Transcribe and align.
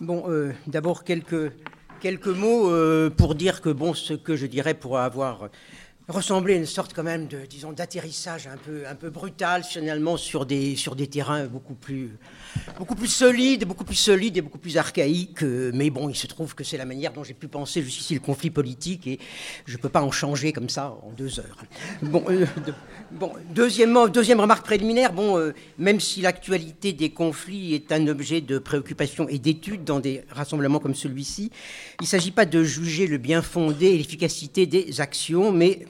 Bon, 0.00 0.24
euh, 0.28 0.52
d'abord 0.66 1.04
quelques, 1.04 1.52
quelques 2.00 2.26
mots 2.26 2.68
euh, 2.68 3.10
pour 3.10 3.36
dire 3.36 3.60
que 3.60 3.68
bon, 3.68 3.94
ce 3.94 4.12
que 4.12 4.34
je 4.34 4.46
dirais 4.46 4.74
pour 4.74 4.98
avoir 4.98 5.50
ressemblait 6.08 6.54
à 6.54 6.56
une 6.56 6.66
sorte 6.66 6.92
quand 6.92 7.02
même 7.02 7.26
de, 7.26 7.46
disons, 7.48 7.72
d'atterrissage 7.72 8.46
un 8.46 8.56
peu, 8.56 8.86
un 8.86 8.94
peu 8.94 9.10
brutal 9.10 9.64
finalement 9.64 10.16
sur 10.16 10.44
des, 10.44 10.76
sur 10.76 10.96
des 10.96 11.06
terrains 11.06 11.46
beaucoup 11.46 11.74
plus, 11.74 12.10
beaucoup 12.78 12.94
plus 12.94 13.08
solides, 13.08 13.64
beaucoup 13.64 13.84
plus 13.84 13.94
solides 13.94 14.36
et 14.36 14.42
beaucoup 14.42 14.58
plus 14.58 14.76
archaïques. 14.76 15.42
Euh, 15.42 15.70
mais 15.74 15.88
bon, 15.88 16.10
il 16.10 16.16
se 16.16 16.26
trouve 16.26 16.54
que 16.54 16.62
c'est 16.62 16.76
la 16.76 16.84
manière 16.84 17.12
dont 17.12 17.24
j'ai 17.24 17.34
pu 17.34 17.48
penser 17.48 17.82
jusqu'ici 17.82 18.14
le 18.14 18.20
conflit 18.20 18.50
politique 18.50 19.06
et 19.06 19.18
je 19.66 19.76
ne 19.76 19.82
peux 19.82 19.88
pas 19.88 20.02
en 20.02 20.10
changer 20.10 20.52
comme 20.52 20.68
ça 20.68 20.90
en 21.02 21.10
deux 21.16 21.40
heures. 21.40 21.56
Bon, 22.02 22.22
euh, 22.28 22.46
bon 23.10 23.32
deuxièmement, 23.54 24.06
deuxième 24.08 24.40
remarque 24.40 24.64
préliminaire, 24.64 25.12
bon, 25.12 25.38
euh, 25.38 25.54
même 25.78 26.00
si 26.00 26.20
l'actualité 26.20 26.92
des 26.92 27.10
conflits 27.10 27.74
est 27.74 27.92
un 27.92 28.06
objet 28.08 28.42
de 28.42 28.58
préoccupation 28.58 29.26
et 29.28 29.38
d'étude 29.38 29.84
dans 29.84 30.00
des 30.00 30.24
rassemblements 30.30 30.80
comme 30.80 30.94
celui-ci, 30.94 31.50
il 32.00 32.04
ne 32.04 32.08
s'agit 32.08 32.30
pas 32.30 32.44
de 32.44 32.62
juger 32.62 33.06
le 33.06 33.16
bien 33.16 33.40
fondé 33.40 33.86
et 33.86 33.96
l'efficacité 33.96 34.66
des 34.66 35.00
actions, 35.00 35.50
mais 35.50 35.86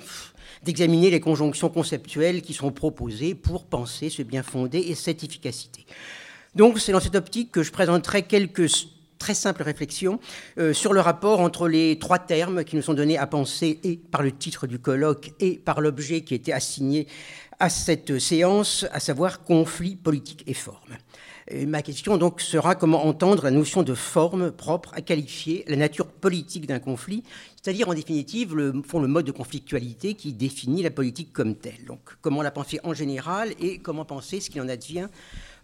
d'examiner 0.64 1.10
les 1.10 1.20
conjonctions 1.20 1.68
conceptuelles 1.68 2.42
qui 2.42 2.54
sont 2.54 2.72
proposées 2.72 3.34
pour 3.34 3.64
penser 3.66 4.10
ce 4.10 4.22
bien 4.22 4.42
fondé 4.42 4.78
et 4.78 4.94
cette 4.94 5.22
efficacité. 5.22 5.86
Donc 6.54 6.78
c'est 6.78 6.92
dans 6.92 7.00
cette 7.00 7.16
optique 7.16 7.52
que 7.52 7.62
je 7.62 7.72
présenterai 7.72 8.22
quelques 8.22 8.70
très 9.18 9.34
simples 9.34 9.62
réflexions 9.62 10.20
euh, 10.58 10.72
sur 10.72 10.92
le 10.92 11.00
rapport 11.00 11.40
entre 11.40 11.66
les 11.66 11.98
trois 11.98 12.18
termes 12.18 12.62
qui 12.64 12.76
nous 12.76 12.82
sont 12.82 12.94
donnés 12.94 13.16
à 13.16 13.26
penser 13.26 13.80
et 13.82 13.96
par 13.96 14.22
le 14.22 14.32
titre 14.32 14.66
du 14.66 14.78
colloque 14.78 15.32
et 15.40 15.58
par 15.58 15.80
l'objet 15.80 16.20
qui 16.22 16.34
était 16.34 16.52
assigné 16.52 17.06
à 17.58 17.70
cette 17.70 18.18
séance, 18.18 18.84
à 18.92 19.00
savoir 19.00 19.42
conflit 19.44 19.96
politique 19.96 20.44
et 20.46 20.54
forme. 20.54 20.98
ma 21.66 21.82
question 21.82 22.16
donc 22.16 22.40
sera 22.40 22.74
comment 22.74 23.06
entendre 23.06 23.44
la 23.44 23.50
notion 23.50 23.82
de 23.82 23.94
forme 23.94 24.50
propre 24.50 24.90
à 24.94 25.00
qualifier 25.00 25.64
la 25.68 25.76
nature 25.76 26.08
politique 26.08 26.66
d'un 26.66 26.80
conflit, 26.80 27.22
c'est-à-dire 27.64 27.88
en 27.88 27.94
définitive 27.94 28.54
le, 28.54 28.74
font 28.86 29.00
le 29.00 29.08
mode 29.08 29.24
de 29.24 29.32
conflictualité 29.32 30.12
qui 30.12 30.34
définit 30.34 30.82
la 30.82 30.90
politique 30.90 31.32
comme 31.32 31.54
telle. 31.54 31.86
Donc 31.86 32.00
comment 32.20 32.42
la 32.42 32.50
penser 32.50 32.78
en 32.84 32.92
général 32.92 33.54
et 33.58 33.78
comment 33.78 34.04
penser 34.04 34.40
ce 34.40 34.50
qu'il 34.50 34.60
en 34.60 34.68
advient 34.68 35.06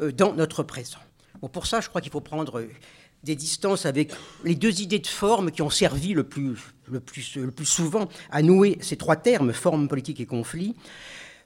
euh, 0.00 0.10
dans 0.10 0.32
notre 0.32 0.62
présent. 0.62 0.96
Bon, 1.42 1.48
pour 1.48 1.66
ça, 1.66 1.82
je 1.82 1.90
crois 1.90 2.00
qu'il 2.00 2.10
faut 2.10 2.22
prendre 2.22 2.60
euh, 2.60 2.70
des 3.22 3.36
distances 3.36 3.84
avec 3.84 4.12
les 4.44 4.54
deux 4.54 4.80
idées 4.80 4.98
de 4.98 5.06
forme 5.06 5.50
qui 5.50 5.60
ont 5.60 5.68
servi 5.68 6.14
le 6.14 6.24
plus, 6.24 6.56
le 6.90 7.00
plus, 7.00 7.36
le 7.36 7.50
plus 7.50 7.66
souvent 7.66 8.08
à 8.30 8.40
nouer 8.40 8.78
ces 8.80 8.96
trois 8.96 9.16
termes, 9.16 9.52
forme, 9.52 9.86
politique 9.86 10.20
et 10.20 10.26
conflit. 10.26 10.76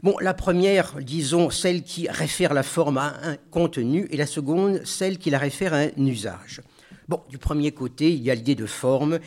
Bon, 0.04 0.14
la 0.20 0.34
première, 0.34 1.02
disons, 1.02 1.50
celle 1.50 1.82
qui 1.82 2.08
réfère 2.08 2.54
la 2.54 2.62
forme 2.62 2.98
à 2.98 3.16
un 3.24 3.36
contenu, 3.50 4.06
et 4.10 4.16
la 4.16 4.26
seconde, 4.26 4.82
celle 4.84 5.18
qui 5.18 5.30
la 5.30 5.38
réfère 5.38 5.74
à 5.74 5.78
un 5.78 6.06
usage. 6.06 6.60
Bon, 7.08 7.22
du 7.28 7.38
premier 7.38 7.72
côté, 7.72 8.12
il 8.12 8.22
y 8.22 8.30
a 8.30 8.34
l'idée 8.34 8.54
de 8.54 8.66
forme, 8.66 9.18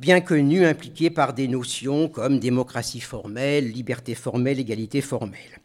bien 0.00 0.20
connue, 0.20 0.64
impliquée 0.64 1.10
par 1.10 1.34
des 1.34 1.48
notions 1.48 2.08
comme 2.08 2.38
démocratie 2.38 3.00
formelle, 3.00 3.70
liberté 3.70 4.14
formelle, 4.14 4.58
égalité 4.58 5.00
formelle. 5.00 5.60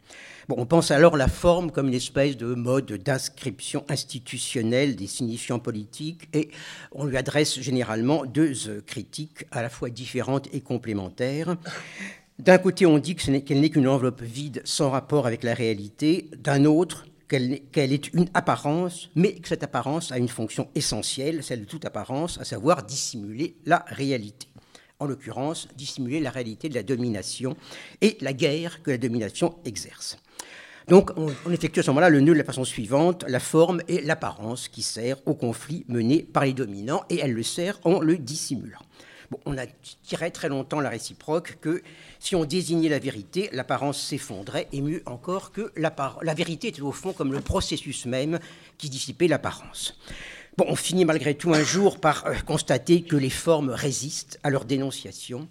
Bon, 0.48 0.56
on 0.58 0.64
pense 0.64 0.90
alors 0.90 1.18
la 1.18 1.28
forme 1.28 1.70
comme 1.70 1.88
une 1.88 1.94
espèce 1.94 2.36
de 2.38 2.54
mode 2.54 2.90
d'inscription 2.92 3.84
institutionnelle 3.88 4.96
des 4.96 5.06
signifiants 5.06 5.58
politiques 5.58 6.26
et 6.32 6.48
on 6.92 7.04
lui 7.04 7.18
adresse 7.18 7.60
généralement 7.60 8.24
deux 8.24 8.54
critiques 8.86 9.44
à 9.50 9.60
la 9.60 9.68
fois 9.68 9.90
différentes 9.90 10.48
et 10.54 10.60
complémentaires. 10.62 11.56
D'un 12.38 12.56
côté, 12.56 12.86
on 12.86 12.98
dit 12.98 13.14
qu'elle 13.14 13.60
n'est 13.60 13.70
qu'une 13.70 13.88
enveloppe 13.88 14.22
vide 14.22 14.62
sans 14.64 14.90
rapport 14.90 15.26
avec 15.26 15.42
la 15.42 15.52
réalité. 15.54 16.30
D'un 16.38 16.64
autre, 16.64 17.04
qu'elle 17.28 17.92
est 17.92 18.12
une 18.14 18.28
apparence, 18.34 19.10
mais 19.14 19.34
que 19.34 19.48
cette 19.48 19.62
apparence 19.62 20.12
a 20.12 20.18
une 20.18 20.28
fonction 20.28 20.68
essentielle, 20.74 21.44
celle 21.44 21.60
de 21.60 21.66
toute 21.66 21.84
apparence, 21.84 22.38
à 22.40 22.44
savoir 22.44 22.82
dissimuler 22.82 23.56
la 23.66 23.84
réalité. 23.88 24.48
En 24.98 25.06
l'occurrence, 25.06 25.68
dissimuler 25.76 26.20
la 26.20 26.30
réalité 26.30 26.68
de 26.68 26.74
la 26.74 26.82
domination 26.82 27.56
et 28.00 28.16
la 28.20 28.32
guerre 28.32 28.82
que 28.82 28.90
la 28.90 28.98
domination 28.98 29.54
exerce. 29.64 30.18
Donc, 30.88 31.10
on, 31.16 31.28
effectue 31.52 31.80
à 31.80 31.82
ce 31.82 31.90
moment-là 31.90 32.08
le 32.08 32.20
nœud 32.20 32.32
de 32.32 32.38
la 32.38 32.44
façon 32.44 32.64
suivante 32.64 33.24
la 33.28 33.40
forme 33.40 33.82
et 33.88 34.00
l'apparence 34.00 34.68
qui 34.68 34.80
sert 34.80 35.18
au 35.26 35.34
conflit 35.34 35.84
mené 35.86 36.22
par 36.22 36.46
les 36.46 36.54
dominants, 36.54 37.04
et 37.10 37.20
elle 37.20 37.34
le 37.34 37.42
sert 37.42 37.78
en 37.84 38.00
le 38.00 38.16
dissimulant. 38.16 38.80
On 39.44 39.58
a 39.58 39.66
tiré 40.02 40.30
très 40.30 40.48
longtemps 40.48 40.80
la 40.80 40.88
réciproque 40.88 41.58
que 41.60 41.82
si 42.18 42.34
on 42.34 42.44
désignait 42.44 42.88
la 42.88 42.98
vérité, 42.98 43.50
l'apparence 43.52 44.00
s'effondrait, 44.00 44.68
et 44.72 44.80
mieux 44.80 45.02
encore 45.06 45.52
que 45.52 45.72
la, 45.76 45.94
vérité 46.34 46.68
était 46.68 46.80
au 46.80 46.92
fond 46.92 47.12
comme 47.12 47.32
le 47.32 47.40
processus 47.40 48.06
même 48.06 48.38
qui 48.78 48.88
dissipait 48.88 49.28
l'apparence. 49.28 49.98
On 50.66 50.74
finit 50.74 51.04
malgré 51.04 51.34
tout 51.34 51.52
un 51.52 51.62
jour 51.62 52.00
par 52.00 52.26
euh, 52.26 52.34
constater 52.44 53.02
que 53.02 53.14
les 53.14 53.30
formes 53.30 53.70
résistent 53.70 54.40
à 54.42 54.50
leur 54.50 54.64
dénonciation, 54.64 55.48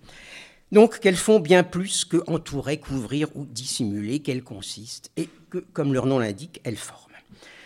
donc 0.74 1.00
qu'elles 1.00 1.16
font 1.16 1.40
bien 1.40 1.64
plus 1.64 2.04
que 2.04 2.22
entourer, 2.28 2.78
couvrir 2.78 3.30
ou 3.36 3.46
dissimuler, 3.46 4.20
qu'elles 4.20 4.44
consistent, 4.44 5.12
et 5.16 5.30
que, 5.50 5.59
comme 5.59 5.94
leur 5.94 6.08
nom 6.08 6.20
l'indique, 6.20 6.59
elles 6.66 6.76
forment. 6.76 7.08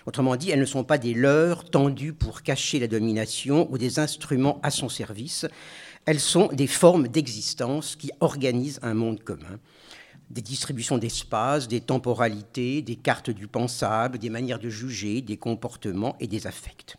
Autrement 0.06 0.36
dit, 0.36 0.50
elles 0.50 0.60
ne 0.60 0.66
sont 0.66 0.84
pas 0.84 0.98
des 0.98 1.14
leurres 1.14 1.64
tendus 1.64 2.14
pour 2.14 2.42
cacher 2.42 2.80
la 2.80 2.88
domination 2.88 3.72
ou 3.72 3.78
des 3.78 4.00
instruments 4.00 4.60
à 4.64 4.72
son 4.72 4.90
service, 4.90 5.46
elles 6.06 6.20
sont 6.20 6.48
des 6.48 6.68
formes 6.68 7.08
d'existence 7.08 7.96
qui 7.96 8.12
organisent 8.20 8.80
un 8.82 8.94
monde 8.94 9.24
commun. 9.24 9.60
Des 10.30 10.42
distributions 10.42 10.98
d'espace, 10.98 11.68
des 11.68 11.82
temporalités, 11.82 12.82
des 12.82 12.96
cartes 12.96 13.30
du 13.30 13.48
pensable, 13.48 14.18
des 14.18 14.30
manières 14.30 14.60
de 14.60 14.70
juger, 14.70 15.22
des 15.22 15.38
comportements 15.38 16.16
et 16.20 16.28
des 16.28 16.48
affects. 16.48 16.96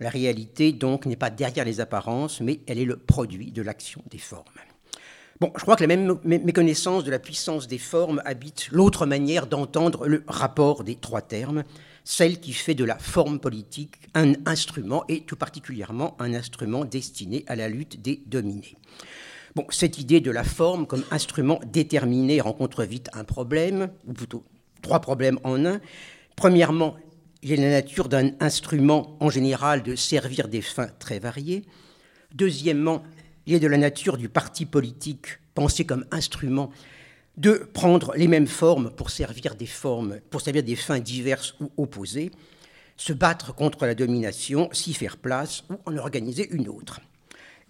La 0.00 0.10
réalité, 0.10 0.72
donc, 0.72 1.06
n'est 1.06 1.16
pas 1.16 1.30
derrière 1.30 1.64
les 1.64 1.80
apparences, 1.80 2.40
mais 2.40 2.60
elle 2.66 2.78
est 2.78 2.84
le 2.84 2.96
produit 2.96 3.52
de 3.52 3.62
l'action 3.62 4.02
des 4.10 4.18
formes. 4.18 4.44
Bon, 5.40 5.52
je 5.54 5.62
crois 5.62 5.76
que 5.76 5.84
la 5.84 5.94
même 5.94 6.18
méconnaissance 6.24 7.04
de 7.04 7.10
la 7.10 7.18
puissance 7.18 7.66
des 7.66 7.78
formes 7.78 8.22
habite 8.24 8.68
l'autre 8.72 9.04
manière 9.06 9.46
d'entendre 9.46 10.06
le 10.06 10.24
rapport 10.26 10.82
des 10.82 10.96
trois 10.96 11.20
termes, 11.20 11.62
celle 12.06 12.38
qui 12.38 12.52
fait 12.52 12.76
de 12.76 12.84
la 12.84 12.98
forme 12.98 13.40
politique 13.40 13.96
un 14.14 14.34
instrument, 14.46 15.04
et 15.08 15.22
tout 15.22 15.34
particulièrement 15.34 16.16
un 16.20 16.34
instrument 16.34 16.84
destiné 16.84 17.44
à 17.48 17.56
la 17.56 17.68
lutte 17.68 18.00
des 18.00 18.22
dominés. 18.26 18.76
Bon, 19.56 19.66
cette 19.70 19.98
idée 19.98 20.20
de 20.20 20.30
la 20.30 20.44
forme 20.44 20.86
comme 20.86 21.02
instrument 21.10 21.58
déterminé 21.66 22.40
rencontre 22.40 22.84
vite 22.84 23.10
un 23.12 23.24
problème, 23.24 23.90
ou 24.06 24.12
plutôt 24.12 24.44
trois 24.82 25.00
problèmes 25.00 25.40
en 25.42 25.66
un. 25.66 25.80
Premièrement, 26.36 26.94
il 27.42 27.50
est 27.50 27.56
la 27.56 27.70
nature 27.70 28.08
d'un 28.08 28.30
instrument 28.38 29.16
en 29.18 29.28
général 29.28 29.82
de 29.82 29.96
servir 29.96 30.46
des 30.46 30.62
fins 30.62 30.90
très 31.00 31.18
variées. 31.18 31.64
Deuxièmement, 32.32 33.02
il 33.46 33.54
est 33.54 33.60
de 33.60 33.66
la 33.66 33.78
nature 33.78 34.16
du 34.16 34.28
parti 34.28 34.64
politique 34.64 35.40
pensé 35.54 35.84
comme 35.84 36.06
instrument 36.12 36.70
de 37.36 37.68
prendre 37.72 38.14
les 38.16 38.28
mêmes 38.28 38.46
formes 38.46 38.90
pour 38.90 39.10
servir 39.10 39.54
des 39.54 39.66
formes, 39.66 40.20
pour 40.30 40.40
servir 40.40 40.62
des 40.62 40.76
fins 40.76 41.00
diverses 41.00 41.54
ou 41.60 41.70
opposées, 41.76 42.30
se 42.96 43.12
battre 43.12 43.54
contre 43.54 43.84
la 43.86 43.94
domination, 43.94 44.70
s'y 44.72 44.94
faire 44.94 45.16
place 45.16 45.64
ou 45.70 45.76
en 45.84 45.96
organiser 45.98 46.48
une 46.50 46.68
autre. 46.68 47.00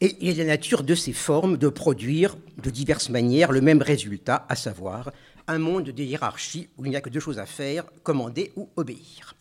Et 0.01 0.17
il 0.21 0.29
est 0.29 0.45
la 0.45 0.45
nature 0.45 0.83
de 0.83 0.95
ces 0.95 1.13
formes 1.13 1.57
de 1.57 1.69
produire 1.69 2.37
de 2.63 2.71
diverses 2.71 3.09
manières 3.09 3.51
le 3.51 3.61
même 3.61 3.83
résultat, 3.83 4.47
à 4.49 4.55
savoir 4.55 5.11
un 5.49 5.59
monde 5.59 5.91
de 5.91 6.03
hiérarchie 6.03 6.69
où 6.77 6.85
il 6.85 6.91
n'y 6.91 6.97
a 6.97 7.01
que 7.01 7.09
deux 7.09 7.21
choses 7.21 7.39
à 7.39 7.47
faire, 7.47 7.85
commander 8.03 8.53
ou 8.57 8.69
obéir 8.77 9.36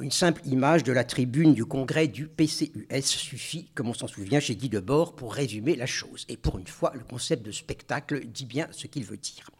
une 0.00 0.10
simple 0.10 0.42
image 0.46 0.82
de 0.82 0.92
la 0.92 1.04
tribune 1.04 1.54
du 1.54 1.64
congrès 1.64 2.08
du 2.08 2.26
PCUS 2.26 3.02
suffit, 3.02 3.68
comme 3.74 3.88
on 3.88 3.94
s'en 3.94 4.06
souvient 4.06 4.40
chez 4.40 4.56
Guy 4.56 4.68
Debord, 4.68 5.14
pour 5.14 5.34
résumer 5.34 5.76
la 5.76 5.86
chose. 5.86 6.26
Et 6.28 6.36
pour 6.36 6.58
une 6.58 6.66
fois, 6.66 6.92
le 6.94 7.04
concept 7.04 7.44
de 7.44 7.52
spectacle 7.52 8.26
dit 8.26 8.46
bien 8.46 8.68
ce 8.70 8.86
qu'il 8.86 9.04
veut 9.04 9.16
dire. 9.16 9.50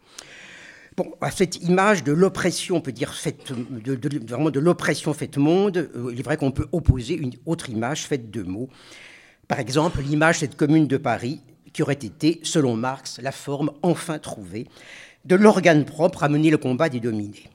À 1.21 1.31
cette 1.31 1.63
image 1.63 2.03
de 2.03 2.11
l'oppression, 2.11 2.75
on 2.75 2.81
peut 2.81 2.91
dire 2.91 3.15
faite, 3.15 3.51
de, 3.51 3.95
de 3.95 4.59
l'oppression 4.59 5.13
faite 5.13 5.37
monde, 5.37 5.89
euh, 5.95 6.11
il 6.13 6.19
est 6.19 6.23
vrai 6.23 6.37
qu'on 6.37 6.51
peut 6.51 6.67
opposer 6.71 7.15
une 7.15 7.33
autre 7.47 7.69
image 7.69 8.03
faite 8.03 8.29
de 8.29 8.43
mots. 8.43 8.69
Par 9.47 9.59
exemple, 9.59 10.01
l'image 10.01 10.35
de 10.35 10.39
cette 10.41 10.55
commune 10.55 10.87
de 10.87 10.97
Paris, 10.97 11.41
qui 11.73 11.81
aurait 11.81 11.93
été, 11.93 12.39
selon 12.43 12.75
Marx, 12.75 13.19
la 13.21 13.31
forme 13.31 13.71
enfin 13.81 14.19
trouvée 14.19 14.67
de 15.25 15.35
l'organe 15.35 15.85
propre 15.85 16.23
à 16.23 16.29
mener 16.29 16.51
le 16.51 16.57
combat 16.57 16.89
des 16.89 16.99
dominés. 16.99 17.49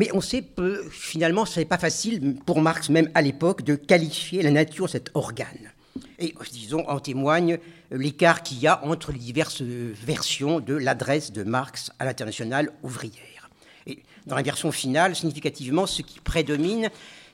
Mais 0.00 0.08
on 0.14 0.22
sait 0.22 0.40
que 0.40 0.88
finalement, 0.90 1.44
ce 1.44 1.60
n'est 1.60 1.66
pas 1.66 1.76
facile 1.76 2.36
pour 2.46 2.62
Marx, 2.62 2.88
même 2.88 3.10
à 3.14 3.20
l'époque, 3.20 3.62
de 3.64 3.74
qualifier 3.74 4.40
la 4.40 4.50
nature 4.50 4.86
de 4.86 4.92
cet 4.92 5.10
organe. 5.12 5.74
Et 6.18 6.32
disons, 6.52 6.88
en 6.88 7.00
témoigne 7.00 7.58
l'écart 7.90 8.42
qu'il 8.42 8.60
y 8.60 8.66
a 8.66 8.82
entre 8.86 9.12
les 9.12 9.18
diverses 9.18 9.60
versions 9.60 10.58
de 10.58 10.72
l'adresse 10.72 11.32
de 11.32 11.42
Marx 11.42 11.90
à 11.98 12.06
l'internationale 12.06 12.72
ouvrière. 12.82 13.50
Et 13.86 13.98
dans 14.26 14.36
la 14.36 14.42
version 14.42 14.72
finale, 14.72 15.14
significativement, 15.14 15.84
ce 15.84 16.00
qui 16.00 16.18
prédomine, 16.18 16.88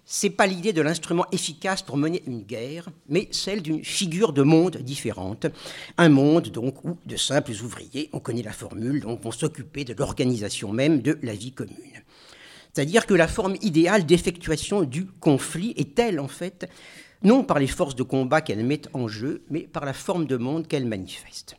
c'est 0.05 0.31
pas 0.31 0.49
l'idée 0.49 0.73
de 0.73 0.83
l'instrument 0.83 1.27
efficace 1.31 1.83
pour 1.83 1.97
mener 1.97 2.25
une 2.27 2.43
guerre, 2.43 2.89
mais 3.09 3.29
celle 3.31 3.63
d'une 3.63 3.85
figure 3.85 4.33
de 4.33 4.43
monde 4.43 4.79
différente. 4.79 5.47
Un 5.99 6.09
monde, 6.09 6.49
donc, 6.49 6.85
où 6.85 6.99
de 7.07 7.17
simples 7.17 7.53
ouvriers, 7.63 8.11
on 8.13 8.19
connaît 8.19 8.43
la 8.43 8.53
formule, 8.53 9.03
donc, 9.03 9.23
vont 9.23 9.31
s'occuper 9.31 9.85
de 9.85 9.95
l'organisation 9.95 10.73
même 10.73 11.01
de 11.01 11.17
la 11.23 11.35
vie 11.35 11.53
commune. 11.53 12.03
C'est-à-dire 12.77 13.07
que 13.07 13.15
la 13.15 13.27
forme 13.27 13.57
idéale 13.63 14.05
d'effectuation 14.05 14.83
du 14.83 15.07
conflit 15.07 15.73
est 15.79 15.95
telle, 15.95 16.21
en 16.21 16.29
fait, 16.29 16.69
non 17.23 17.43
par 17.43 17.59
les 17.59 17.69
forces 17.69 17.97
de 17.97 18.03
combat 18.03 18.43
qu'elle 18.43 18.67
met 18.67 18.83
en 18.93 19.09
jeu, 19.09 19.45
mais 19.49 19.61
par 19.61 19.87
la 19.87 19.95
forme 19.95 20.27
de 20.27 20.37
monde 20.37 20.69
qu'elle 20.69 20.85
manifeste. 20.85 21.57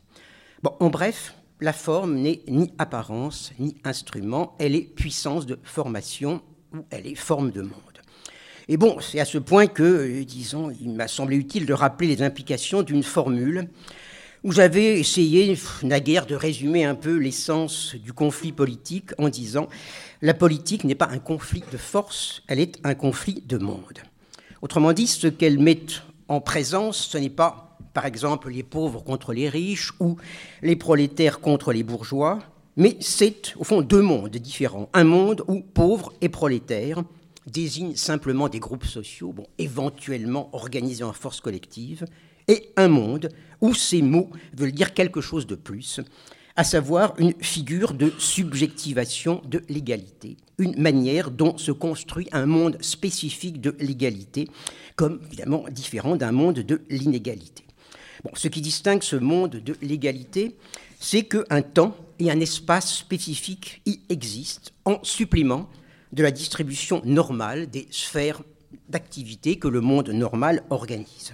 Bon, 0.62 0.70
en 0.78 0.90
bref, 0.90 1.34
la 1.58 1.72
forme 1.72 2.14
n'est 2.14 2.42
ni 2.46 2.72
apparence, 2.78 3.50
ni 3.58 3.74
instrument, 3.82 4.54
elle 4.60 4.76
est 4.76 4.94
puissance 4.94 5.44
de 5.44 5.58
formation 5.64 6.40
ou 6.72 6.84
elle 6.90 7.08
est 7.08 7.16
forme 7.16 7.50
de 7.50 7.62
monde. 7.62 7.72
Et 8.68 8.76
bon, 8.76 9.00
c'est 9.00 9.18
à 9.18 9.24
ce 9.24 9.38
point 9.38 9.66
que, 9.66 9.82
euh, 9.82 10.24
disons, 10.24 10.70
il 10.80 10.90
m'a 10.90 11.08
semblé 11.08 11.36
utile 11.36 11.66
de 11.66 11.72
rappeler 11.72 12.14
les 12.14 12.22
implications 12.22 12.84
d'une 12.84 13.02
formule 13.02 13.68
où 14.44 14.52
j'avais 14.52 14.98
essayé 14.98 15.56
naguère 15.82 16.26
de 16.26 16.34
résumer 16.34 16.84
un 16.84 16.94
peu 16.94 17.16
l'essence 17.16 17.94
du 17.96 18.12
conflit 18.12 18.52
politique 18.52 19.10
en 19.18 19.28
disant 19.28 19.68
la 20.22 20.34
politique 20.34 20.84
n'est 20.84 20.94
pas 20.94 21.08
un 21.10 21.18
conflit 21.18 21.62
de 21.70 21.76
force, 21.76 22.42
elle 22.48 22.60
est 22.60 22.78
un 22.84 22.94
conflit 22.94 23.42
de 23.46 23.58
monde. 23.58 23.98
Autrement 24.62 24.92
dit, 24.92 25.06
ce 25.06 25.28
qu'elle 25.28 25.58
met 25.58 25.80
en 26.28 26.40
présence, 26.40 27.08
ce 27.12 27.18
n'est 27.18 27.30
pas, 27.30 27.78
par 27.94 28.06
exemple, 28.06 28.50
les 28.50 28.62
pauvres 28.62 29.02
contre 29.02 29.32
les 29.32 29.48
riches 29.48 29.92
ou 30.00 30.16
les 30.62 30.76
prolétaires 30.76 31.40
contre 31.40 31.72
les 31.72 31.82
bourgeois, 31.82 32.40
mais 32.76 32.96
c'est, 33.00 33.54
au 33.56 33.64
fond, 33.64 33.82
deux 33.82 34.02
mondes 34.02 34.36
différents. 34.36 34.88
Un 34.92 35.04
monde 35.04 35.44
où 35.48 35.60
pauvres 35.60 36.12
et 36.20 36.28
prolétaires 36.28 37.02
désignent 37.50 37.96
simplement 37.96 38.48
des 38.48 38.60
groupes 38.60 38.86
sociaux, 38.86 39.32
bon, 39.32 39.46
éventuellement 39.58 40.50
organisés 40.52 41.04
en 41.04 41.12
force 41.12 41.40
collective, 41.40 42.04
et 42.46 42.70
un 42.76 42.88
monde 42.88 43.30
où 43.60 43.74
ces 43.74 44.02
mots 44.02 44.30
veulent 44.56 44.72
dire 44.72 44.94
quelque 44.94 45.20
chose 45.20 45.46
de 45.46 45.54
plus, 45.54 46.00
à 46.56 46.64
savoir 46.64 47.14
une 47.18 47.34
figure 47.40 47.94
de 47.94 48.12
subjectivation 48.18 49.42
de 49.46 49.62
l'égalité, 49.68 50.36
une 50.58 50.80
manière 50.80 51.30
dont 51.30 51.56
se 51.56 51.70
construit 51.70 52.28
un 52.32 52.46
monde 52.46 52.78
spécifique 52.80 53.60
de 53.60 53.76
l'égalité, 53.78 54.48
comme 54.96 55.20
évidemment 55.26 55.64
différent 55.70 56.16
d'un 56.16 56.32
monde 56.32 56.58
de 56.58 56.80
l'inégalité. 56.90 57.64
Ce 58.34 58.48
qui 58.48 58.60
distingue 58.60 59.02
ce 59.02 59.14
monde 59.14 59.50
de 59.50 59.76
l'égalité, 59.80 60.56
c'est 60.98 61.22
qu'un 61.22 61.62
temps 61.62 61.96
et 62.18 62.30
un 62.30 62.40
espace 62.40 62.92
spécifiques 62.92 63.80
y 63.86 64.00
existent 64.08 64.72
en 64.84 64.98
supplément 65.04 65.68
de 66.12 66.22
la 66.22 66.30
distribution 66.30 67.02
normale 67.04 67.68
des 67.68 67.86
sphères 67.90 68.42
d'activité 68.88 69.56
que 69.56 69.68
le 69.68 69.80
monde 69.80 70.10
normal 70.10 70.62
organise. 70.70 71.32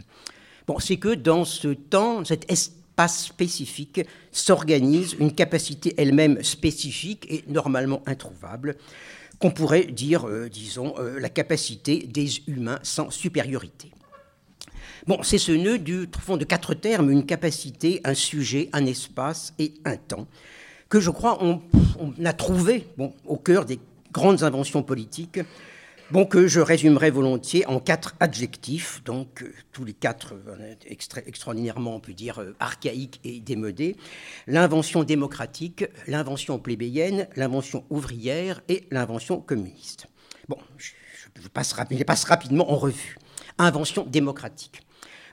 Bon, 0.67 0.79
c'est 0.79 0.97
que 0.97 1.15
dans 1.15 1.45
ce 1.45 1.69
temps, 1.69 2.25
cet 2.25 2.51
espace 2.51 3.25
spécifique 3.27 4.01
s'organise 4.33 5.15
une 5.19 5.35
capacité 5.35 5.95
elle-même 5.99 6.43
spécifique 6.43 7.27
et 7.29 7.45
normalement 7.49 8.03
introuvable, 8.07 8.77
qu'on 9.39 9.51
pourrait 9.51 9.85
dire, 9.85 10.29
euh, 10.29 10.49
disons, 10.49 10.95
euh, 10.99 11.19
la 11.19 11.29
capacité 11.29 11.99
des 11.99 12.29
humains 12.47 12.79
sans 12.83 13.11
supériorité. 13.11 13.91
Bon, 15.07 15.23
c'est 15.23 15.39
ce 15.39 15.53
nœud 15.53 15.79
du 15.79 16.09
fond 16.19 16.37
de 16.37 16.45
quatre 16.45 16.73
termes, 16.73 17.11
une 17.11 17.27
capacité, 17.27 18.01
un 18.05 18.15
sujet, 18.15 18.71
un 18.73 18.87
espace 18.87 19.53
et 19.59 19.75
un 19.85 19.97
temps, 19.97 20.27
que 20.89 21.01
je 21.01 21.11
crois 21.11 21.43
on, 21.45 21.61
on 21.99 22.25
a 22.25 22.33
trouvé 22.33 22.87
bon, 22.97 23.13
au 23.27 23.37
cœur 23.37 23.65
des 23.65 23.79
grandes 24.15 24.45
inventions 24.45 24.83
politiques 24.83 25.41
Bon, 26.11 26.27
que 26.27 26.47
je 26.47 26.61
résumerai 26.61 27.11
volontiers 27.11 27.67
en 27.67 27.81
quatre 27.81 28.15
adjectifs, 28.21 29.03
donc 29.05 29.43
euh, 29.43 29.55
tous 29.73 29.87
les 29.87 29.95
quatre 29.95 30.35
euh, 30.35 30.75
extraordinairement, 31.27 31.97
on 31.97 32.01
peut 32.01 32.13
dire, 32.13 32.41
euh, 32.41 32.55
archaïques 32.61 33.21
et 33.25 33.41
démodés. 33.41 33.97
L'invention 34.47 35.03
démocratique, 35.03 35.87
l'invention 36.07 36.59
plébéienne, 36.59 37.27
l'invention 37.37 37.87
ouvrière 37.89 38.61
et 38.69 38.87
l'invention 38.91 39.41
communiste. 39.41 40.07
Bon, 40.47 40.59
je, 40.77 40.93
passe, 41.49 41.75
passe 42.07 42.25
rapidement 42.25 42.71
en 42.71 42.77
revue. 42.77 43.17
Invention 43.57 44.05
démocratique. 44.05 44.83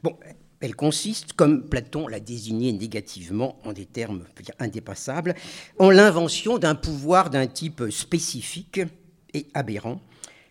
Bon, 0.03 0.17
elle 0.61 0.75
consiste, 0.75 1.33
comme 1.33 1.67
Platon 1.67 2.07
l'a 2.07 2.19
désigné 2.19 2.71
négativement 2.71 3.57
en 3.65 3.73
des 3.73 3.85
termes 3.85 4.25
indépassables, 4.59 5.35
en 5.79 5.89
l'invention 5.89 6.57
d'un 6.57 6.75
pouvoir 6.75 7.29
d'un 7.29 7.47
type 7.47 7.83
spécifique 7.89 8.81
et 9.33 9.47
aberrant 9.53 10.01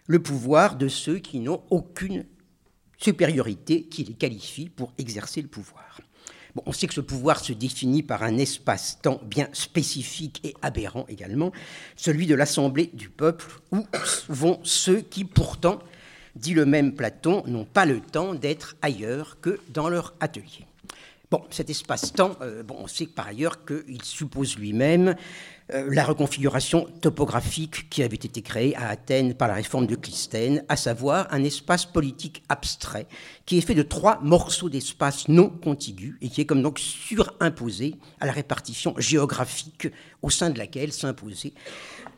le 0.06 0.20
pouvoir 0.20 0.76
de 0.76 0.88
ceux 0.88 1.18
qui 1.18 1.38
n'ont 1.38 1.62
aucune 1.70 2.26
supériorité 2.98 3.84
qui 3.84 4.04
les 4.04 4.14
qualifie 4.14 4.68
pour 4.68 4.92
exercer 4.98 5.40
le 5.40 5.48
pouvoir. 5.48 6.00
Bon, 6.54 6.62
on 6.66 6.72
sait 6.72 6.88
que 6.88 6.94
ce 6.94 7.00
pouvoir 7.00 7.38
se 7.38 7.52
définit 7.52 8.02
par 8.02 8.24
un 8.24 8.36
espace-temps 8.36 9.20
bien 9.24 9.48
spécifique 9.52 10.40
et 10.44 10.54
aberrant 10.62 11.06
également, 11.08 11.52
celui 11.94 12.26
de 12.26 12.34
l'assemblée 12.34 12.90
du 12.92 13.08
peuple, 13.08 13.46
où 13.70 13.86
vont 14.28 14.58
ceux 14.64 15.00
qui 15.00 15.24
pourtant, 15.24 15.78
dit 16.37 16.55
le 16.55 16.67
même 16.67 16.94
Platon, 16.94 17.43
n'ont 17.47 17.65
pas 17.65 17.87
le 17.87 18.00
temps 18.00 18.35
d'être 18.35 18.77
ailleurs 18.82 19.38
que 19.41 19.61
dans 19.69 19.88
leur 19.88 20.15
atelier. 20.21 20.67
Bon, 21.31 21.43
cet 21.50 21.71
espace-temps, 21.71 22.37
euh, 22.43 22.65
bon, 22.65 22.75
on 22.81 22.87
sait 22.88 23.06
par 23.06 23.29
ailleurs 23.29 23.65
qu'il 23.65 24.03
suppose 24.03 24.59
lui-même 24.59 25.15
euh, 25.73 25.88
la 25.93 26.03
reconfiguration 26.03 26.88
topographique 27.00 27.88
qui 27.88 28.03
avait 28.03 28.17
été 28.17 28.43
créée 28.43 28.75
à 28.75 28.88
Athènes 28.88 29.35
par 29.35 29.47
la 29.47 29.55
réforme 29.55 29.87
de 29.87 29.94
Clisthène, 29.94 30.65
à 30.69 30.77
savoir 30.77 31.29
un 31.31 31.44
espace 31.44 31.87
politique 31.87 32.43
abstrait 32.49 33.06
qui 33.47 33.59
est 33.59 33.61
fait 33.61 33.77
de 33.77 33.85
trois 33.85 34.19
morceaux 34.23 34.69
d'espace 34.69 35.29
non 35.29 35.50
contigus 35.50 36.17
et 36.21 36.29
qui 36.29 36.41
est 36.41 36.47
comme 36.47 36.62
donc 36.62 36.81
surimposé 36.81 37.94
à 38.19 38.27
la 38.27 38.32
répartition 38.32 38.94
géographique 38.99 39.87
au 40.23 40.31
sein 40.31 40.50
de 40.50 40.59
laquelle 40.59 40.93
s'imposait 40.93 41.53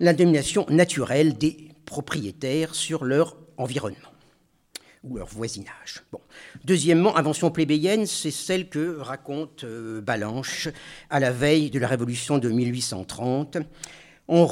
la 0.01 0.15
domination 0.15 0.65
naturelle 0.71 1.37
des 1.37 1.69
propriétaires 1.85 2.75
sur 2.75 3.05
leur 3.05 3.37
environnement 3.63 4.13
ou 5.05 5.17
leur 5.17 5.27
voisinage. 5.27 6.03
Bon. 6.13 6.21
Deuxièmement, 6.65 7.17
invention 7.17 7.51
plébéienne, 7.51 8.07
c'est 8.07 8.31
celle 8.31 8.69
que 8.69 8.99
raconte 8.99 9.65
euh, 9.65 10.01
Balanche 10.01 10.69
à 11.11 11.19
la 11.19 11.33
veille 11.33 11.71
de 11.71 11.79
la 11.79 11.89
Révolution 11.89 12.39
de 12.39 12.49
1830, 12.49 13.59
en 14.29 14.49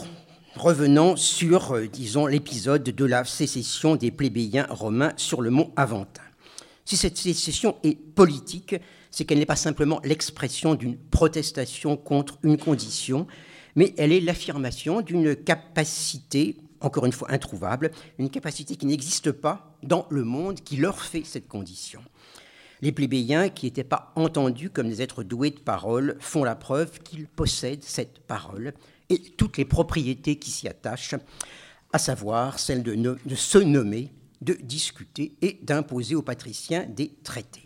revenant 0.57 1.15
sur, 1.15 1.77
euh, 1.77 1.87
disons, 1.87 2.27
l'épisode 2.27 2.83
de 2.83 3.05
la 3.05 3.25
sécession 3.25 3.95
des 3.95 4.11
plébéiens 4.11 4.67
romains 4.69 5.13
sur 5.17 5.41
le 5.41 5.51
mont 5.51 5.73
Aventin. 5.77 6.23
Si 6.85 6.97
cette 6.97 7.17
sécession 7.17 7.77
est 7.85 7.95
politique, 7.95 8.75
c'est 9.13 9.25
qu'elle 9.25 9.39
n'est 9.39 9.47
pas 9.47 9.57
simplement 9.57 10.01
l'expression 10.03 10.75
d'une 10.75 10.97
protestation 10.97 11.97
contre 11.97 12.39
une 12.43 12.59
condition, 12.59 13.29
mais 13.77 13.95
elle 13.97 14.13
est 14.13 14.21
l'affirmation 14.21 15.01
d'une 15.01 15.37
capacité 15.37 16.57
encore 16.81 17.07
une 17.07 17.13
fois 17.13 17.31
introuvable, 17.31 17.91
une 18.19 18.31
capacité 18.31 18.77
qui 18.77 18.87
n'existe 18.87 19.33
pas 19.33 19.77
dans 19.83 20.07
le 20.11 20.25
monde 20.25 20.61
qui 20.61 20.77
leur 20.77 21.01
fait 21.01 21.25
cette 21.25 21.49
condition. 21.49 22.01
Les 22.83 22.93
plébéiens, 22.93 23.51
qui 23.51 23.67
n'étaient 23.67 23.85
pas 23.85 24.13
entendus 24.17 24.71
comme 24.71 24.89
des 24.89 25.03
êtres 25.03 25.23
doués 25.23 25.51
de 25.51 25.59
parole, 25.59 26.17
font 26.19 26.45
la 26.45 26.57
preuve 26.57 27.01
qu'ils 27.01 27.27
possèdent 27.27 27.85
cette 27.85 28.21
parole 28.21 28.73
et 29.11 29.19
toutes 29.19 29.59
les 29.59 29.65
propriétés 29.65 30.37
qui 30.37 30.51
s'y 30.51 30.69
attachent, 30.69 31.17
à 31.93 31.99
savoir 31.99 32.59
celle 32.59 32.83
de, 32.83 33.19
se 33.35 33.59
nommer, 33.59 34.11
de 34.41 34.55
discuter 34.55 35.35
et 35.43 35.59
d'imposer 35.63 36.15
aux 36.15 36.23
patriciens 36.23 36.87
des 36.87 37.13
traités. 37.23 37.65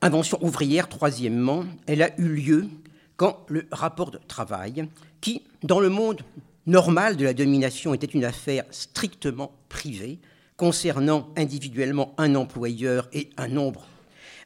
Invention 0.00 0.38
ouvrière, 0.42 0.88
troisièmement, 0.88 1.64
elle 1.86 2.02
a 2.02 2.18
eu 2.20 2.28
lieu 2.28 2.68
quand 3.16 3.44
le 3.48 3.66
rapport 3.72 4.10
de 4.10 4.18
travail, 4.28 4.88
qui, 5.20 5.42
dans 5.62 5.80
le 5.80 5.88
monde 5.88 6.22
normal 6.66 7.16
de 7.16 7.24
la 7.24 7.34
domination 7.34 7.94
était 7.94 8.06
une 8.06 8.24
affaire 8.24 8.64
strictement 8.70 9.52
privée, 9.68 10.18
concernant 10.56 11.28
individuellement 11.36 12.14
un 12.18 12.34
employeur 12.34 13.08
et 13.12 13.30
un 13.36 13.48
nombre 13.48 13.86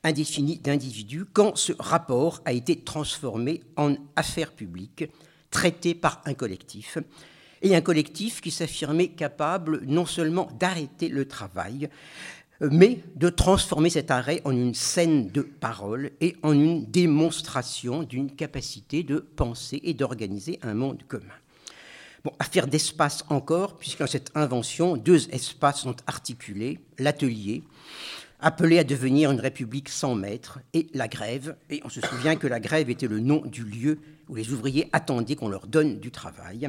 indéfini 0.03 0.59
d'individus, 0.59 1.27
quand 1.33 1.57
ce 1.57 1.73
rapport 1.79 2.41
a 2.45 2.53
été 2.53 2.81
transformé 2.81 3.63
en 3.77 3.97
affaire 4.17 4.53
publique, 4.53 5.05
traité 5.51 5.95
par 5.95 6.23
un 6.25 6.35
collectif, 6.35 6.99
et 7.63 7.77
un 7.77 7.81
collectif 7.81 8.41
qui 8.41 8.51
s'affirmait 8.51 9.09
capable 9.09 9.83
non 9.85 10.07
seulement 10.07 10.49
d'arrêter 10.59 11.09
le 11.09 11.29
travail, 11.29 11.91
mais 12.63 13.01
de 13.17 13.29
transformer 13.29 13.91
cet 13.91 14.11
arrêt 14.11 14.41
en 14.45 14.53
une 14.53 14.75
scène 14.75 15.29
de 15.29 15.43
parole 15.43 16.11
et 16.21 16.37
en 16.43 16.53
une 16.53 16.87
démonstration 16.87 18.03
d'une 18.03 18.35
capacité 18.35 19.03
de 19.03 19.19
penser 19.19 19.81
et 19.83 19.95
d'organiser 19.95 20.59
un 20.63 20.75
monde 20.75 21.03
commun. 21.09 21.40
Bon, 22.23 22.33
affaire 22.39 22.67
d'espace 22.67 23.25
encore, 23.31 23.79
puisque 23.79 24.01
dans 24.01 24.07
cette 24.07 24.31
invention, 24.35 24.97
deux 24.97 25.29
espaces 25.31 25.81
sont 25.81 25.97
articulés, 26.07 26.79
l'atelier, 26.99 27.63
appelé 28.41 28.79
à 28.79 28.85
devenir 28.85 29.31
une 29.31 29.41
république 29.41 29.89
sans 29.89 30.15
maître, 30.15 30.59
et 30.75 30.89
la 30.93 31.09
grève. 31.09 31.57
Et 31.71 31.81
on 31.85 31.89
se 31.89 32.01
souvient 32.03 32.37
que 32.37 32.47
la 32.47 32.61
grève 32.61 32.91
était 32.91 33.07
le 33.07 33.21
nom 33.21 33.43
du 33.47 33.65
lieu 33.65 33.99
où 34.29 34.35
les 34.35 34.53
ouvriers 34.53 34.89
attendaient 34.93 35.37
qu'on 35.37 35.49
leur 35.49 35.67
donne 35.67 35.99
du 35.99 36.11
travail, 36.11 36.69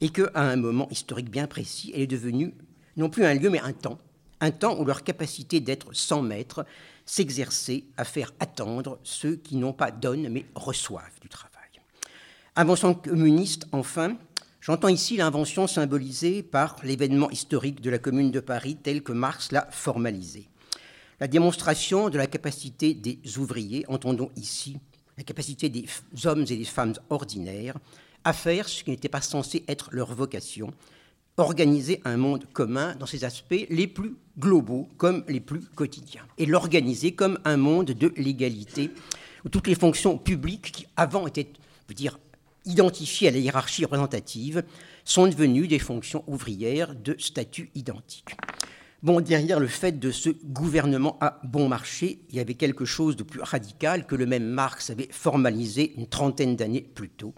et 0.00 0.08
qu'à 0.10 0.30
un 0.34 0.56
moment 0.56 0.88
historique 0.90 1.30
bien 1.30 1.46
précis, 1.46 1.92
elle 1.94 2.02
est 2.02 2.06
devenue 2.08 2.52
non 2.96 3.08
plus 3.08 3.24
un 3.24 3.34
lieu, 3.34 3.50
mais 3.50 3.60
un 3.60 3.72
temps, 3.72 3.98
un 4.40 4.50
temps 4.50 4.78
où 4.80 4.84
leur 4.84 5.04
capacité 5.04 5.60
d'être 5.60 5.92
sans 5.92 6.22
maître 6.22 6.66
s'exerçait 7.06 7.84
à 7.96 8.04
faire 8.04 8.32
attendre 8.40 8.98
ceux 9.04 9.36
qui 9.36 9.56
n'ont 9.56 9.72
pas 9.72 9.92
donnent, 9.92 10.28
mais 10.28 10.44
reçoivent 10.56 11.20
du 11.20 11.28
travail. 11.28 11.52
Invention 12.56 12.94
communiste, 12.94 13.68
enfin, 13.70 14.16
J'entends 14.68 14.88
ici 14.88 15.16
l'invention 15.16 15.66
symbolisée 15.66 16.42
par 16.42 16.76
l'événement 16.82 17.30
historique 17.30 17.80
de 17.80 17.88
la 17.88 17.98
Commune 17.98 18.30
de 18.30 18.38
Paris 18.38 18.76
tel 18.76 19.02
que 19.02 19.12
Marx 19.12 19.50
l'a 19.50 19.66
formalisé. 19.70 20.46
la 21.20 21.26
démonstration 21.26 22.10
de 22.10 22.18
la 22.18 22.26
capacité 22.26 22.92
des 22.92 23.18
ouvriers, 23.38 23.86
entendons 23.88 24.30
ici 24.36 24.76
la 25.16 25.24
capacité 25.24 25.70
des 25.70 25.86
hommes 26.26 26.42
et 26.42 26.56
des 26.58 26.66
femmes 26.66 26.92
ordinaires, 27.08 27.78
à 28.24 28.34
faire 28.34 28.68
ce 28.68 28.84
qui 28.84 28.90
n'était 28.90 29.08
pas 29.08 29.22
censé 29.22 29.64
être 29.68 29.88
leur 29.90 30.14
vocation, 30.14 30.74
organiser 31.38 32.02
un 32.04 32.18
monde 32.18 32.44
commun 32.52 32.94
dans 32.96 33.06
ses 33.06 33.24
aspects 33.24 33.66
les 33.70 33.86
plus 33.86 34.16
globaux 34.38 34.86
comme 34.98 35.24
les 35.28 35.40
plus 35.40 35.62
quotidiens, 35.62 36.26
et 36.36 36.44
l'organiser 36.44 37.12
comme 37.12 37.38
un 37.46 37.56
monde 37.56 37.92
de 37.92 38.12
l'égalité, 38.18 38.90
où 39.46 39.48
toutes 39.48 39.66
les 39.66 39.74
fonctions 39.74 40.18
publiques 40.18 40.72
qui 40.72 40.86
avant 40.94 41.26
étaient, 41.26 41.48
dire, 41.94 42.18
identifiées 42.68 43.28
à 43.28 43.30
la 43.32 43.38
hiérarchie 43.38 43.84
représentative, 43.84 44.62
sont 45.04 45.26
devenues 45.26 45.66
des 45.66 45.78
fonctions 45.80 46.22
ouvrières 46.26 46.94
de 46.94 47.16
statut 47.18 47.70
identique. 47.74 48.36
Bon, 49.02 49.20
derrière 49.20 49.60
le 49.60 49.68
fait 49.68 49.98
de 49.98 50.10
ce 50.10 50.30
gouvernement 50.44 51.16
à 51.20 51.40
bon 51.44 51.68
marché, 51.68 52.20
il 52.30 52.36
y 52.36 52.40
avait 52.40 52.54
quelque 52.54 52.84
chose 52.84 53.16
de 53.16 53.22
plus 53.22 53.40
radical 53.40 54.06
que 54.06 54.16
le 54.16 54.26
même 54.26 54.44
Marx 54.46 54.90
avait 54.90 55.08
formalisé 55.10 55.94
une 55.96 56.08
trentaine 56.08 56.56
d'années 56.56 56.82
plus 56.82 57.08
tôt, 57.08 57.32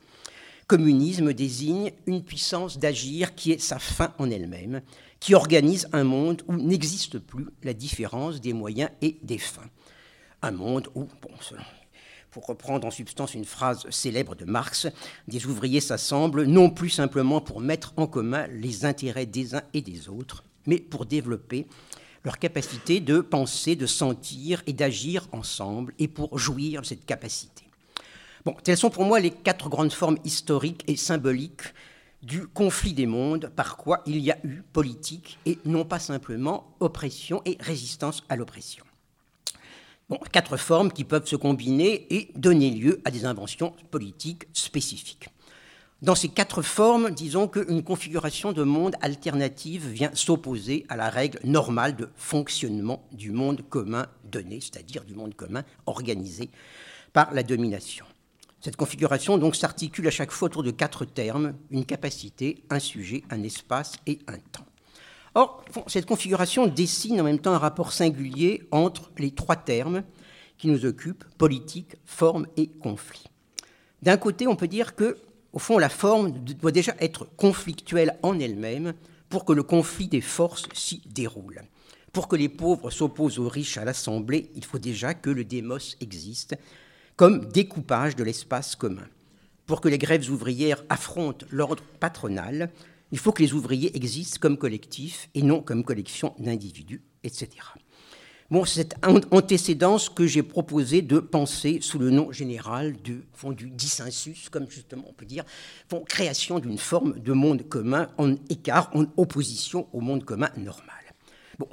communisme 0.71 1.33
désigne 1.33 1.91
une 2.07 2.23
puissance 2.23 2.79
d'agir 2.79 3.35
qui 3.35 3.51
est 3.51 3.59
sa 3.59 3.81
fin 3.81 4.15
en 4.19 4.31
elle-même, 4.31 4.83
qui 5.19 5.35
organise 5.35 5.89
un 5.93 6.05
monde 6.05 6.43
où 6.47 6.55
n'existe 6.55 7.19
plus 7.19 7.49
la 7.65 7.75
différence 7.75 8.41
des 8.41 8.53
moyens 8.53 8.91
et 9.03 9.19
des 9.25 9.39
fins. 9.39 9.69
Un 10.43 10.53
monde 10.53 10.87
où, 10.95 11.09
bon, 11.23 11.35
pour 12.31 12.47
reprendre 12.47 12.87
en 12.87 12.91
substance 12.91 13.35
une 13.35 13.45
phrase 13.45 13.89
célèbre 13.91 14.35
de 14.35 14.45
Marx, 14.45 14.87
des 15.29 15.47
ouvriers 15.47 15.81
s'assemblent 15.81 16.45
non 16.45 16.71
plus 16.71 16.91
simplement 16.91 17.41
pour 17.41 17.61
mettre 17.61 17.93
en 17.97 18.07
commun 18.07 18.47
les 18.49 18.85
intérêts 18.85 19.27
des 19.27 19.55
uns 19.55 19.63
et 19.75 19.83
des 19.83 20.09
autres, 20.09 20.45
mais 20.67 20.79
pour 20.79 21.07
développer 21.07 21.67
leur 22.25 22.39
capacité 22.39 23.01
de 23.01 23.21
penser, 23.21 23.77
de 23.77 23.87
sentir 23.87 24.63
et 24.67 24.73
d'agir 24.73 25.27
ensemble, 25.33 25.95
et 25.99 26.09
pour 26.09 26.39
jouir 26.39 26.83
de 26.83 26.87
cette 26.87 27.07
capacité. 27.07 27.65
Bon, 28.45 28.55
telles 28.63 28.77
sont 28.77 28.91
pour 28.91 29.05
moi 29.05 29.21
les 29.21 29.31
quatre 29.31 29.69
grandes 29.69 29.93
formes 29.93 30.19
historiques 30.25 30.85
et 30.87 30.97
symboliques 30.97 31.75
du 32.23 32.47
conflit 32.47 32.93
des 32.93 33.07
mondes, 33.07 33.51
par 33.57 33.77
quoi 33.77 34.03
il 34.07 34.19
y 34.19 34.31
a 34.31 34.39
eu 34.45 34.63
politique 34.63 35.39
et 35.47 35.59
non 35.65 35.85
pas 35.85 35.99
simplement 35.99 36.77
oppression 36.81 37.41
et 37.47 37.57
résistance 37.61 38.23
à 38.29 38.37
l'oppression. 38.37 38.85
Quatre 40.33 40.57
formes 40.57 40.93
qui 40.93 41.05
peuvent 41.05 41.27
se 41.27 41.37
combiner 41.37 42.07
et 42.15 42.31
donner 42.35 42.71
lieu 42.71 43.01
à 43.05 43.11
des 43.11 43.25
inventions 43.25 43.75
politiques 43.91 44.45
spécifiques. 44.53 45.29
Dans 46.03 46.15
ces 46.15 46.29
quatre 46.29 46.63
formes, 46.63 47.11
disons 47.11 47.47
qu'une 47.47 47.83
configuration 47.83 48.53
de 48.53 48.63
monde 48.63 48.97
alternative 49.03 49.87
vient 49.87 50.11
s'opposer 50.15 50.87
à 50.89 50.97
la 50.97 51.11
règle 51.11 51.41
normale 51.45 51.95
de 51.95 52.09
fonctionnement 52.17 53.07
du 53.13 53.33
monde 53.33 53.63
commun 53.69 54.07
donné, 54.25 54.61
c'est-à-dire 54.61 55.05
du 55.05 55.15
monde 55.15 55.35
commun 55.35 55.63
organisé 55.85 56.51
par 57.13 57.35
la 57.35 57.43
domination. 57.43 58.07
Cette 58.63 58.77
configuration 58.77 59.37
donc 59.37 59.57
s'articule 59.57 60.07
à 60.07 60.11
chaque 60.11 60.33
fois 60.33 60.47
autour 60.47 60.63
de 60.63 60.71
quatre 60.71 61.05
termes, 61.05 61.55
une 61.71 61.85
capacité, 61.85 62.63
un 62.71 62.79
sujet, 62.79 63.23
un 63.31 63.43
espace 63.43 63.95
et 64.07 64.21
un 64.27 64.39
temps. 64.39 64.70
Or, 65.35 65.65
cette 65.87 66.07
configuration 66.07 66.67
dessine 66.67 67.21
en 67.21 67.25
même 67.25 67.39
temps 67.39 67.53
un 67.53 67.59
rapport 67.59 67.93
singulier 67.93 68.67
entre 68.71 69.11
les 69.19 69.31
trois 69.31 69.57
termes 69.57 70.03
qui 70.59 70.69
nous 70.69 70.85
occupent, 70.85 71.25
politique, 71.39 71.97
forme 72.05 72.47
et 72.57 72.67
conflit. 72.69 73.25
D'un 74.03 74.17
côté, 74.17 74.47
on 74.47 74.57
peut 74.57 74.69
dire 74.69 74.95
que, 74.95 75.19
au 75.53 75.59
fond, 75.59 75.79
la 75.79 75.89
forme 75.89 76.33
doit 76.33 76.73
déjà 76.73 76.95
être 77.01 77.29
conflictuelle 77.37 78.19
en 78.23 78.39
elle-même 78.39 78.95
pour 79.29 79.45
que 79.45 79.53
le 79.53 79.63
conflit 79.63 80.09
des 80.09 80.21
forces 80.21 80.69
s'y 80.75 81.03
déroule. 81.07 81.63
Pour 82.13 82.27
que 82.27 82.37
les 82.37 82.49
pauvres 82.49 82.91
s'opposent 82.91 83.39
aux 83.39 83.49
riches 83.49 83.79
à 83.79 83.85
l'Assemblée, 83.85 84.51
il 84.57 84.65
faut 84.65 84.79
déjà 84.79 85.15
que 85.15 85.31
le 85.31 85.45
démos 85.45 85.97
existe, 86.01 86.57
comme 87.15 87.47
découpage 87.47 88.17
de 88.17 88.25
l'espace 88.25 88.75
commun. 88.75 89.07
Pour 89.67 89.81
que 89.81 89.89
les 89.89 89.99
grèves 89.99 90.29
ouvrières 90.31 90.85
affrontent 90.89 91.47
l'ordre 91.51 91.85
patronal, 92.01 92.71
il 93.13 93.19
faut 93.19 93.33
que 93.33 93.43
les 93.43 93.53
ouvriers 93.53 93.97
existent 93.97 94.39
comme 94.41 94.57
collectif 94.57 95.29
et 95.35 95.43
non 95.43 95.61
comme 95.63 95.85
collection 95.85 96.35
d'individus, 96.39 97.03
etc. 97.25 97.49
Bon, 98.51 98.65
cette 98.65 98.97
antécédence 99.31 100.09
que 100.09 100.27
j'ai 100.27 100.43
proposé 100.43 101.03
de 101.03 101.21
penser 101.21 101.79
sous 101.81 102.01
le 102.01 102.11
nom 102.11 102.33
général 102.33 102.97
du, 102.97 103.23
fond, 103.33 103.53
du 103.53 103.71
dissensus, 103.71 104.49
comme 104.49 104.69
justement 104.69 105.05
on 105.09 105.13
peut 105.13 105.27
dire, 105.27 105.45
fond, 105.89 106.03
création 106.07 106.59
d'une 106.59 106.79
forme 106.79 107.21
de 107.21 107.33
monde 107.33 107.69
commun 107.69 108.09
en 108.19 108.35
écart, 108.49 108.91
en 108.93 109.07
opposition 109.17 109.87
au 109.93 110.01
monde 110.01 110.25
commun 110.25 110.51
normal 110.57 111.01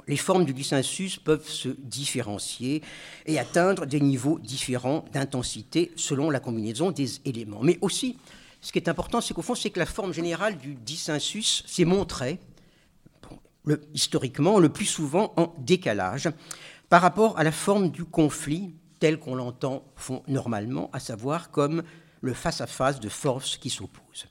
les 0.06 0.16
formes 0.16 0.44
du 0.44 0.52
dissensus 0.52 1.18
peuvent 1.18 1.48
se 1.48 1.68
différencier 1.68 2.82
et 3.26 3.38
atteindre 3.38 3.86
des 3.86 4.00
niveaux 4.00 4.38
différents 4.38 5.04
d'intensité 5.12 5.92
selon 5.96 6.30
la 6.30 6.40
combinaison 6.40 6.90
des 6.90 7.20
éléments. 7.24 7.60
Mais 7.62 7.78
aussi, 7.80 8.18
ce 8.60 8.72
qui 8.72 8.78
est 8.78 8.88
important, 8.88 9.20
c'est 9.20 9.34
qu'au 9.34 9.42
fond, 9.42 9.54
c'est 9.54 9.70
que 9.70 9.78
la 9.78 9.86
forme 9.86 10.12
générale 10.12 10.58
du 10.58 10.74
dissensus 10.74 11.62
s'est 11.66 11.84
montrée, 11.84 12.40
historiquement, 13.94 14.58
le 14.58 14.68
plus 14.68 14.86
souvent 14.86 15.32
en 15.36 15.54
décalage 15.58 16.28
par 16.88 17.02
rapport 17.02 17.38
à 17.38 17.44
la 17.44 17.52
forme 17.52 17.90
du 17.90 18.04
conflit 18.04 18.74
tel 18.98 19.18
qu'on 19.18 19.34
l'entend 19.34 19.84
normalement, 20.26 20.90
à 20.92 21.00
savoir 21.00 21.50
comme 21.50 21.82
le 22.20 22.34
face-à-face 22.34 22.98
de 22.98 23.08
forces 23.08 23.56
qui 23.56 23.70
s'opposent. 23.70 24.26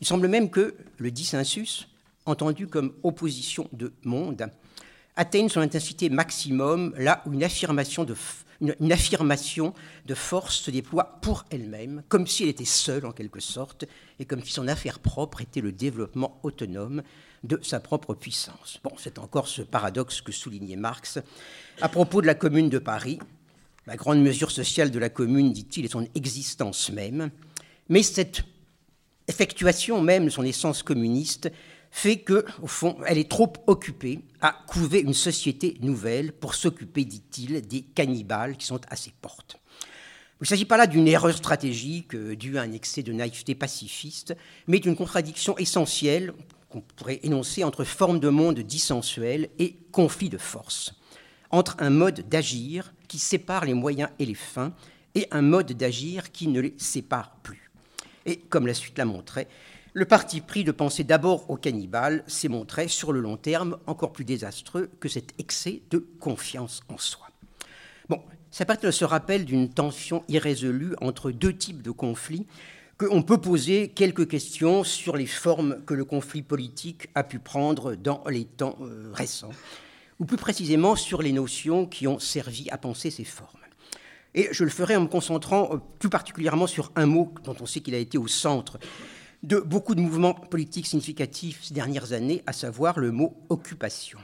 Il 0.00 0.06
semble 0.06 0.26
même 0.28 0.50
que 0.50 0.74
le 0.96 1.10
dissensus, 1.10 1.88
entendu 2.26 2.66
comme 2.66 2.94
opposition 3.02 3.68
de 3.72 3.92
monde, 4.04 4.50
atteignent 5.16 5.48
son 5.48 5.60
intensité 5.60 6.08
maximum 6.08 6.94
là 6.96 7.22
où 7.26 7.32
une 7.32 7.44
affirmation 7.44 8.04
de, 8.04 8.16
une, 8.60 8.92
affirmation 8.92 9.74
de 10.06 10.14
force 10.14 10.56
se 10.56 10.70
déploie 10.70 11.18
pour 11.22 11.44
elle-même, 11.50 12.02
comme 12.08 12.26
si 12.26 12.42
elle 12.42 12.48
était 12.48 12.64
seule 12.64 13.06
en 13.06 13.12
quelque 13.12 13.40
sorte, 13.40 13.84
et 14.18 14.24
comme 14.24 14.42
si 14.42 14.52
son 14.52 14.68
affaire 14.68 14.98
propre 14.98 15.40
était 15.40 15.60
le 15.60 15.72
développement 15.72 16.38
autonome 16.42 17.02
de 17.44 17.60
sa 17.62 17.78
propre 17.80 18.14
puissance. 18.14 18.80
Bon, 18.82 18.92
c'est 18.98 19.18
encore 19.18 19.46
ce 19.46 19.62
paradoxe 19.62 20.20
que 20.20 20.32
soulignait 20.32 20.76
Marx 20.76 21.18
à 21.80 21.88
propos 21.88 22.20
de 22.20 22.26
la 22.26 22.34
Commune 22.34 22.68
de 22.68 22.78
Paris. 22.78 23.18
La 23.86 23.96
grande 23.96 24.20
mesure 24.20 24.50
sociale 24.50 24.90
de 24.90 24.98
la 24.98 25.08
Commune, 25.08 25.52
dit-il, 25.52 25.84
est 25.84 25.92
son 25.92 26.06
existence 26.14 26.90
même, 26.90 27.30
mais 27.88 28.02
cette 28.02 28.42
effectuation 29.28 30.02
même 30.02 30.24
de 30.24 30.30
son 30.30 30.42
essence 30.42 30.82
communiste 30.82 31.50
fait 31.90 32.18
que, 32.18 32.44
au 32.62 32.66
fond, 32.66 32.96
elle 33.06 33.18
est 33.18 33.30
trop 33.30 33.52
occupée 33.66 34.20
à 34.40 34.52
couver 34.66 35.00
une 35.00 35.14
société 35.14 35.76
nouvelle 35.80 36.32
pour 36.32 36.54
s'occuper, 36.54 37.04
dit-il, 37.04 37.62
des 37.62 37.82
cannibales 37.82 38.56
qui 38.56 38.66
sont 38.66 38.80
à 38.88 38.96
ses 38.96 39.12
portes. 39.20 39.58
Il 40.40 40.44
ne 40.44 40.46
s'agit 40.46 40.64
pas 40.64 40.76
là 40.76 40.86
d'une 40.86 41.08
erreur 41.08 41.36
stratégique 41.36 42.14
euh, 42.14 42.36
due 42.36 42.58
à 42.58 42.62
un 42.62 42.70
excès 42.70 43.02
de 43.02 43.12
naïveté 43.12 43.56
pacifiste, 43.56 44.36
mais 44.68 44.78
d'une 44.78 44.94
contradiction 44.94 45.58
essentielle 45.58 46.32
qu'on 46.68 46.80
pourrait 46.80 47.18
énoncer 47.24 47.64
entre 47.64 47.82
forme 47.82 48.20
de 48.20 48.28
monde 48.28 48.60
dissensuelle 48.60 49.48
et 49.58 49.76
conflit 49.90 50.28
de 50.28 50.38
force, 50.38 50.94
entre 51.50 51.74
un 51.80 51.90
mode 51.90 52.28
d'agir 52.28 52.92
qui 53.08 53.18
sépare 53.18 53.64
les 53.64 53.74
moyens 53.74 54.10
et 54.20 54.26
les 54.26 54.34
fins 54.34 54.72
et 55.16 55.26
un 55.32 55.42
mode 55.42 55.72
d'agir 55.72 56.30
qui 56.30 56.46
ne 56.46 56.60
les 56.60 56.74
sépare 56.76 57.34
plus. 57.42 57.72
Et 58.24 58.36
comme 58.36 58.66
la 58.66 58.74
suite 58.74 58.98
l'a 58.98 59.06
montré, 59.06 59.48
le 59.94 60.04
parti 60.04 60.40
pris 60.40 60.64
de 60.64 60.72
penser 60.72 61.04
d'abord 61.04 61.48
au 61.50 61.56
cannibale 61.56 62.22
s'est 62.26 62.48
montré 62.48 62.88
sur 62.88 63.12
le 63.12 63.20
long 63.20 63.36
terme 63.36 63.78
encore 63.86 64.12
plus 64.12 64.24
désastreux 64.24 64.90
que 65.00 65.08
cet 65.08 65.34
excès 65.38 65.82
de 65.90 66.06
confiance 66.20 66.82
en 66.88 66.98
soi. 66.98 67.26
Bon, 68.08 68.22
ça 68.50 68.64
part 68.64 68.78
de 68.78 68.90
ce 68.90 69.04
rappel 69.04 69.44
d'une 69.44 69.70
tension 69.70 70.24
irrésolue 70.28 70.94
entre 71.00 71.30
deux 71.30 71.54
types 71.54 71.82
de 71.82 71.90
conflits 71.90 72.46
qu'on 72.98 73.22
peut 73.22 73.40
poser 73.40 73.88
quelques 73.88 74.28
questions 74.28 74.82
sur 74.82 75.16
les 75.16 75.26
formes 75.26 75.82
que 75.86 75.94
le 75.94 76.04
conflit 76.04 76.42
politique 76.42 77.08
a 77.14 77.22
pu 77.22 77.38
prendre 77.38 77.94
dans 77.94 78.24
les 78.28 78.44
temps 78.44 78.76
euh, 78.80 79.10
récents, 79.12 79.52
ou 80.18 80.24
plus 80.24 80.36
précisément 80.36 80.96
sur 80.96 81.22
les 81.22 81.30
notions 81.30 81.86
qui 81.86 82.08
ont 82.08 82.18
servi 82.18 82.68
à 82.70 82.78
penser 82.78 83.10
ces 83.10 83.24
formes. 83.24 83.60
Et 84.34 84.48
je 84.50 84.64
le 84.64 84.70
ferai 84.70 84.96
en 84.96 85.02
me 85.02 85.06
concentrant 85.06 85.70
euh, 85.72 85.76
plus 86.00 86.08
particulièrement 86.08 86.66
sur 86.66 86.90
un 86.96 87.06
mot 87.06 87.32
dont 87.44 87.54
on 87.60 87.66
sait 87.66 87.80
qu'il 87.80 87.94
a 87.94 87.98
été 87.98 88.18
au 88.18 88.26
centre 88.26 88.78
de 89.42 89.60
beaucoup 89.60 89.94
de 89.94 90.00
mouvements 90.00 90.34
politiques 90.34 90.86
significatifs 90.86 91.64
ces 91.64 91.74
dernières 91.74 92.12
années, 92.12 92.42
à 92.46 92.52
savoir 92.52 92.98
le 92.98 93.12
mot 93.12 93.36
occupation. 93.48 94.18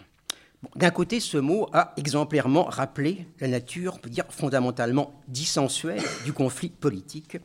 D'un 0.76 0.90
côté, 0.90 1.20
ce 1.20 1.36
mot 1.38 1.68
a 1.72 1.92
exemplairement 1.96 2.64
rappelé 2.64 3.26
la 3.40 3.48
nature, 3.48 3.94
on 3.96 3.98
peut 3.98 4.10
dire 4.10 4.24
fondamentalement 4.30 5.20
dissensuelle 5.28 6.02
du 6.24 6.32
conflit 6.32 6.70
politique. 6.70 7.36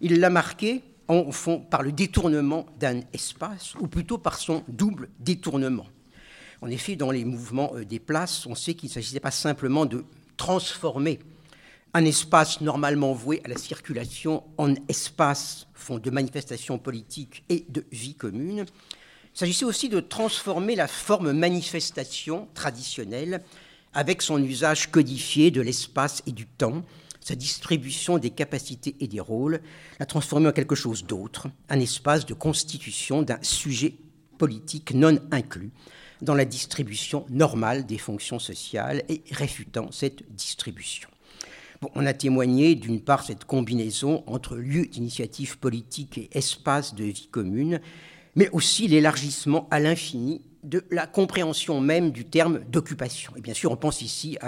Il 0.00 0.18
l'a 0.18 0.30
marqué 0.30 0.82
en 1.08 1.30
fond 1.30 1.60
par 1.60 1.82
le 1.82 1.92
détournement 1.92 2.66
d'un 2.80 3.00
espace, 3.12 3.74
ou 3.78 3.86
plutôt 3.86 4.18
par 4.18 4.38
son 4.38 4.64
double 4.68 5.08
détournement. 5.20 5.86
En 6.62 6.68
effet, 6.68 6.96
dans 6.96 7.10
les 7.10 7.24
mouvements 7.24 7.72
euh, 7.74 7.84
des 7.84 7.98
places, 7.98 8.46
on 8.46 8.54
sait 8.54 8.74
qu'il 8.74 8.88
ne 8.88 8.94
s'agissait 8.94 9.20
pas 9.20 9.30
simplement 9.30 9.84
de 9.84 10.04
transformer 10.36 11.18
un 11.92 12.04
espace 12.04 12.60
normalement 12.60 13.12
voué 13.12 13.40
à 13.44 13.48
la 13.48 13.56
circulation 13.56 14.42
en 14.56 14.74
espace 14.88 15.66
fond 15.84 15.98
de 15.98 16.10
manifestation 16.10 16.78
politique 16.78 17.44
et 17.50 17.66
de 17.68 17.84
vie 17.92 18.14
commune. 18.14 18.64
Il 19.34 19.38
s'agissait 19.38 19.66
aussi 19.66 19.88
de 19.88 20.00
transformer 20.00 20.76
la 20.76 20.88
forme 20.88 21.32
manifestation 21.32 22.48
traditionnelle 22.54 23.42
avec 23.92 24.22
son 24.22 24.42
usage 24.42 24.90
codifié 24.90 25.50
de 25.50 25.60
l'espace 25.60 26.22
et 26.26 26.32
du 26.32 26.46
temps, 26.46 26.82
sa 27.20 27.34
distribution 27.34 28.18
des 28.18 28.30
capacités 28.30 28.96
et 29.00 29.08
des 29.08 29.20
rôles, 29.20 29.60
l'a 30.00 30.06
transformé 30.06 30.48
en 30.48 30.52
quelque 30.52 30.74
chose 30.74 31.04
d'autre, 31.04 31.48
un 31.68 31.80
espace 31.80 32.24
de 32.26 32.34
constitution 32.34 33.22
d'un 33.22 33.38
sujet 33.42 33.94
politique 34.38 34.94
non 34.94 35.18
inclus 35.30 35.70
dans 36.22 36.34
la 36.34 36.44
distribution 36.46 37.26
normale 37.28 37.86
des 37.86 37.98
fonctions 37.98 38.38
sociales 38.38 39.02
et 39.08 39.22
réfutant 39.30 39.92
cette 39.92 40.24
distribution. 40.34 41.08
On 41.94 42.06
a 42.06 42.12
témoigné 42.12 42.74
d'une 42.74 43.00
part 43.00 43.24
cette 43.24 43.44
combinaison 43.44 44.22
entre 44.26 44.56
lieu 44.56 44.86
d'initiative 44.86 45.58
politique 45.58 46.18
et 46.18 46.30
espace 46.32 46.94
de 46.94 47.04
vie 47.04 47.28
commune, 47.30 47.80
mais 48.36 48.48
aussi 48.50 48.88
l'élargissement 48.88 49.68
à 49.70 49.80
l'infini 49.80 50.40
de 50.64 50.82
la 50.90 51.06
compréhension 51.06 51.80
même 51.80 52.10
du 52.10 52.24
terme 52.24 52.60
d'occupation. 52.70 53.32
Et 53.36 53.40
bien 53.40 53.54
sûr, 53.54 53.70
on 53.70 53.76
pense 53.76 54.02
ici 54.02 54.38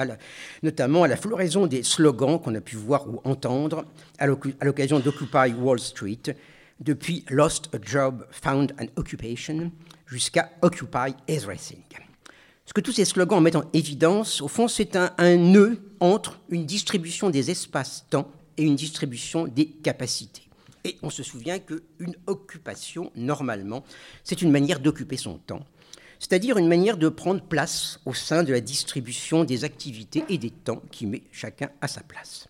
notamment 0.63 1.03
à 1.03 1.09
la 1.09 1.17
floraison 1.17 1.67
des 1.67 1.83
slogans 1.83 2.41
qu'on 2.41 2.55
a 2.55 2.61
pu 2.61 2.77
voir 2.77 3.07
ou 3.09 3.21
entendre 3.25 3.85
à 4.19 4.27
l'occasion 4.27 4.99
d'Occupy 4.99 5.53
Wall 5.59 5.79
Street, 5.79 6.35
depuis 6.81 7.25
Lost 7.31 7.69
a 7.75 7.79
Job, 7.81 8.27
Found 8.31 8.75
an 8.81 8.87
Occupation 8.97 9.71
jusqu'à 10.07 10.51
Occupy 10.63 11.15
Everything. 11.29 12.06
Ce 12.67 12.73
que 12.73 12.81
tous 12.81 12.93
ces 12.93 13.05
slogans 13.05 13.41
mettent 13.41 13.57
en 13.57 13.71
évidence, 13.73 14.43
au 14.43 14.49
fond, 14.49 14.67
c'est 14.67 14.97
un, 14.97 15.37
nœud 15.37 15.81
entre 16.01 16.41
une 16.51 16.67
distribution 16.67 17.31
des 17.31 17.53
espaces-temps 17.53 18.29
et 18.57 18.65
une 18.65 18.75
distribution 18.75 19.47
des 19.47 19.67
capacités. 19.67 20.43
Et 20.85 20.99
on 21.03 21.11
se 21.11 21.23
souvient 21.23 21.61
qu'une 21.61 22.17
occupation, 22.27 23.13
normalement, 23.15 23.85
c'est 24.25 24.43
une 24.43 24.51
manière 24.51 24.81
d'occuper 24.81 25.17
son 25.17 25.39
temps, 25.39 25.65
c'est-à-dire 26.19 26.59
une 26.59 26.69
manière 26.69 26.97
de 26.97 27.09
prendre 27.09 27.41
place 27.41 28.01
au 28.05 28.15
sein 28.15 28.43
de 28.43 28.53
la 28.53 28.61
distribution 28.61 29.45
des 29.45 29.63
activités 29.63 30.25
et 30.29 30.39
des 30.39 30.51
temps 30.51 30.83
qui 30.91 31.07
met 31.07 31.23
chacun 31.31 31.71
à 31.81 31.87
sa 31.87 32.03
place. 32.03 32.49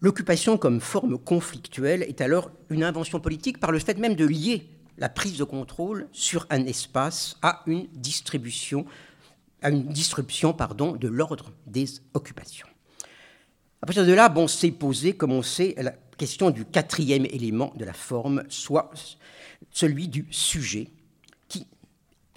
L'occupation 0.00 0.56
comme 0.56 0.80
forme 0.80 1.18
conflictuelle 1.18 2.02
est 2.04 2.22
alors 2.22 2.50
une 2.70 2.84
invention 2.84 3.20
politique 3.20 3.60
par 3.60 3.70
le 3.70 3.80
fait 3.80 3.98
même 3.98 4.14
de 4.14 4.24
lier 4.24 4.66
la 4.96 5.08
prise 5.08 5.38
de 5.38 5.44
contrôle 5.44 6.08
sur 6.12 6.46
un 6.50 6.64
espace 6.66 7.36
à 7.42 7.62
une 7.66 7.86
distribution, 7.94 8.86
à 9.62 9.70
une 9.70 9.88
disruption 9.88 10.52
pardon, 10.52 10.92
de 10.92 11.08
l'ordre 11.08 11.52
des 11.66 11.86
occupations. 12.14 12.66
À 13.82 13.86
partir 13.86 14.04
de 14.04 14.12
là, 14.12 14.28
bon, 14.28 14.46
s'est 14.46 14.70
posé, 14.70 15.14
comme 15.14 15.32
on 15.32 15.42
sait, 15.42 15.74
la 15.78 15.92
question 16.18 16.50
du 16.50 16.66
quatrième 16.66 17.24
élément 17.26 17.72
de 17.76 17.84
la 17.84 17.94
forme, 17.94 18.44
soit 18.48 18.90
celui 19.70 20.08
du 20.08 20.26
sujet 20.30 20.88
qui 21.48 21.66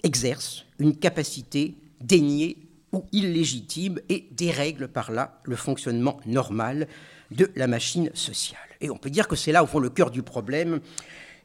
exerce 0.02 0.64
une 0.78 0.96
capacité 0.96 1.74
déniée 2.00 2.58
ou 2.92 3.04
illégitime 3.12 4.00
et 4.08 4.26
dérègle 4.30 4.88
par 4.88 5.12
là 5.12 5.38
le 5.44 5.56
fonctionnement 5.56 6.18
normal 6.24 6.88
de 7.30 7.50
la 7.56 7.66
machine 7.66 8.10
sociale. 8.14 8.60
Et 8.80 8.90
on 8.90 8.96
peut 8.96 9.10
dire 9.10 9.28
que 9.28 9.36
c'est 9.36 9.52
là, 9.52 9.62
au 9.62 9.66
fond, 9.66 9.80
le 9.80 9.90
cœur 9.90 10.10
du 10.10 10.22
problème. 10.22 10.80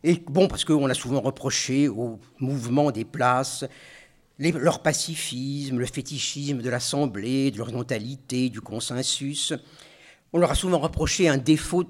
Et 0.04 0.22
bon, 0.28 0.48
parce 0.48 0.64
qu'on 0.64 0.90
a 0.90 0.94
souvent 0.94 1.20
reproché 1.20 1.90
au 1.90 2.20
mouvement 2.40 2.92
des 2.92 3.06
places 3.06 3.66
leur 4.40 4.82
pacifisme, 4.82 5.78
le 5.78 5.86
fétichisme 5.86 6.62
de 6.62 6.70
l'Assemblée, 6.70 7.52
de 7.52 7.58
l'orientalité, 7.58 8.50
du 8.50 8.62
consensus. 8.62 9.54
On 10.32 10.40
leur 10.40 10.52
a 10.52 10.56
souvent 10.56 10.80
reproché 10.80 11.28
un 11.28 11.38
défaut 11.38 11.84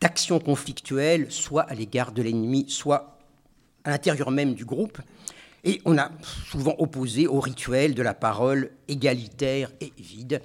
d'action 0.00 0.40
conflictuelle, 0.40 1.30
soit 1.30 1.62
à 1.62 1.74
l'égard 1.74 2.12
de 2.12 2.22
l'ennemi, 2.22 2.64
soit 2.68 3.18
à 3.84 3.90
l'intérieur 3.90 4.30
même 4.30 4.54
du 4.54 4.64
groupe. 4.64 4.98
Et 5.62 5.82
on 5.84 5.98
a 5.98 6.10
souvent 6.50 6.74
opposé 6.78 7.26
au 7.26 7.38
rituel 7.38 7.94
de 7.94 8.02
la 8.02 8.14
parole 8.14 8.70
égalitaire 8.88 9.70
et 9.82 9.92
vide, 9.98 10.42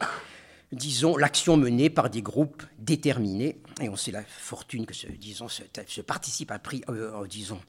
disons, 0.73 1.15
l'action 1.15 1.55
menée 1.55 1.89
par 1.89 2.09
des 2.09 2.21
groupes 2.21 2.63
déterminés. 2.79 3.57
Et 3.81 3.89
on 3.89 3.97
sait 3.97 4.11
la 4.11 4.23
fortune 4.23 4.85
que 4.85 4.93
ce, 4.93 5.07
disons, 5.07 5.47
ce, 5.49 6.01
participe 6.01 6.51
a 6.51 6.59
pris, 6.59 6.81
euh, 6.87 7.23
euh, 7.23 7.27
disons, 7.27 7.59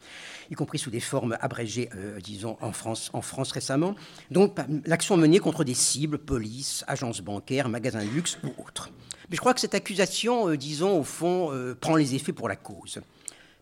y 0.50 0.54
compris 0.54 0.78
sous 0.78 0.90
des 0.90 1.00
formes 1.00 1.36
abrégées, 1.40 1.90
euh, 1.96 2.20
disons, 2.20 2.56
en 2.60 2.72
France, 2.72 3.10
en 3.12 3.22
France 3.22 3.50
récemment. 3.50 3.96
Donc, 4.30 4.56
l'action 4.84 5.16
menée 5.16 5.40
contre 5.40 5.64
des 5.64 5.74
cibles, 5.74 6.18
police, 6.18 6.84
agences 6.86 7.22
bancaires, 7.22 7.68
magasins 7.68 8.04
de 8.04 8.10
luxe 8.10 8.38
ou 8.44 8.62
autres. 8.62 8.90
Mais 9.28 9.34
je 9.34 9.40
crois 9.40 9.52
que 9.52 9.60
cette 9.60 9.74
accusation, 9.74 10.54
disons, 10.54 11.00
au 11.00 11.02
fond, 11.04 11.50
prend 11.80 11.96
les 11.96 12.14
effets 12.14 12.32
pour 12.32 12.48
la 12.48 12.54
cause. 12.54 13.00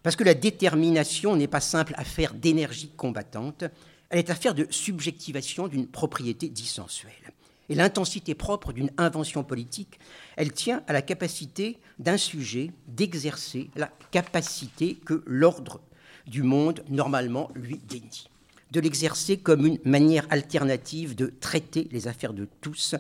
Parce 0.03 0.15
que 0.15 0.25
la 0.25 0.35
détermination 0.35 1.37
n'est 1.37 1.49
pas 1.49 1.61
simple 1.61 1.95
affaire 1.97 2.35
d'énergie 2.35 2.91
combattante, 2.95 3.65
elle 4.11 4.19
est 4.19 4.29
affaire 4.29 4.55
de 4.55 4.67
subjectivation 4.69 5.67
d'une 5.67 5.87
propriété 5.87 6.51
dissensuelle. 6.51 7.33
Et 7.69 7.75
l'intensité 7.75 8.35
propre 8.35 8.73
d'une 8.73 8.91
invention 8.99 9.43
politique, 9.43 9.99
elle 10.37 10.53
tient 10.53 10.83
à 10.87 10.93
la 10.93 11.03
capacité 11.03 11.79
d'un 11.99 12.17
sujet 12.17 12.71
d'exercer 12.89 13.71
la 13.77 13.91
capacité 14.11 14.97
que 15.05 15.23
l'ordre 15.27 15.81
du 16.27 16.43
monde 16.43 16.85
normalement 16.89 17.51
lui 17.55 17.79
dénie, 17.89 18.29
de 18.71 18.81
l'exercer 18.81 19.37
comme 19.39 19.67
une 19.67 19.79
manière 19.85 20.27
alternative 20.31 21.15
de 21.15 21.33
traiter 21.41 21.89
les 21.91 22.09
affaires 22.09 22.35
de 22.35 22.49
tous, 22.61 22.97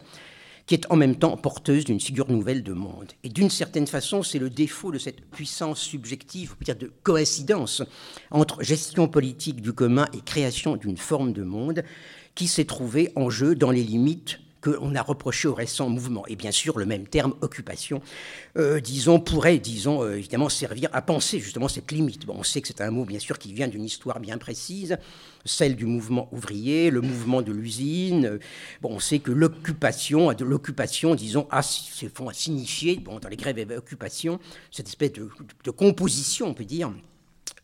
qui 0.67 0.75
est 0.75 0.91
en 0.91 0.97
même 0.97 1.17
temps 1.17 1.37
porteuse 1.37 1.85
d'une 1.85 2.01
figure 2.01 2.31
nouvelle 2.31 2.63
de 2.63 2.73
monde. 2.73 3.13
Et 3.23 3.29
d'une 3.29 3.51
certaine 3.51 3.87
façon, 3.87 4.23
c'est 4.23 4.39
le 4.39 4.49
défaut 4.49 4.91
de 4.93 4.99
cette 4.99 5.21
puissance 5.21 5.81
subjective, 5.81 6.53
on 6.53 6.57
peut 6.57 6.65
dire 6.65 6.77
de 6.77 6.91
coïncidence, 7.03 7.83
entre 8.31 8.63
gestion 8.63 9.09
politique 9.09 9.61
du 9.61 9.75
commun 9.75 10.07
et 10.15 10.21
création 10.21 10.77
d'une 10.77 10.97
forme 10.97 11.33
de 11.35 11.43
monde, 11.43 11.85
qui 12.35 12.49
s'est 12.49 12.65
trouvé 12.65 13.13
en 13.15 13.29
jeu 13.29 13.55
dans 13.55 13.71
les 13.71 13.85
limites 13.85 14.41
qu'on 14.65 14.95
a 14.95 15.03
reproché 15.03 15.47
au 15.47 15.55
récent 15.55 15.89
mouvement. 15.91 16.25
Et 16.27 16.37
bien 16.37 16.51
sûr, 16.51 16.79
le 16.79 16.87
même 16.87 17.07
terme, 17.07 17.35
occupation, 17.43 18.01
euh, 18.57 18.81
disons, 18.81 19.21
pourrait, 19.21 19.59
disons, 19.59 20.03
euh, 20.03 20.17
évidemment, 20.17 20.49
servir 20.49 20.89
à 20.93 21.03
penser 21.03 21.39
justement 21.39 21.69
cette 21.69 21.93
limite. 21.93 22.25
Bon, 22.25 22.37
on 22.39 22.43
sait 22.43 22.63
que 22.63 22.69
c'est 22.69 22.81
un 22.81 22.91
mot, 22.91 23.05
bien 23.05 23.19
sûr, 23.19 23.39
qui 23.39 23.53
vient 23.53 23.69
d'une 23.69 23.85
histoire 23.85 24.21
bien 24.21 24.39
précise, 24.39 24.97
celle 25.45 25.77
du 25.77 25.85
mouvement 25.85 26.29
ouvrier, 26.33 26.91
le 26.91 27.03
mouvement 27.03 27.43
de 27.43 27.53
l'usine. 27.53 28.39
Bon, 28.81 28.91
on 28.93 29.01
sait 29.01 29.19
que 29.19 29.31
l'occupation, 29.31 30.33
de 30.33 30.45
l'occupation, 30.45 31.15
disons, 31.15 31.47
a, 31.51 31.63
font 31.63 32.33
signifier, 32.33 32.97
bon, 32.97 33.19
dans 33.19 33.29
les 33.29 33.37
grèves 33.37 33.59
et 33.59 33.77
occupation, 33.77 34.41
cette 34.71 34.89
espèce 34.89 35.13
de 35.13 35.71
composition, 35.71 36.49
on 36.49 36.55
peut 36.55 36.65
dire, 36.65 36.91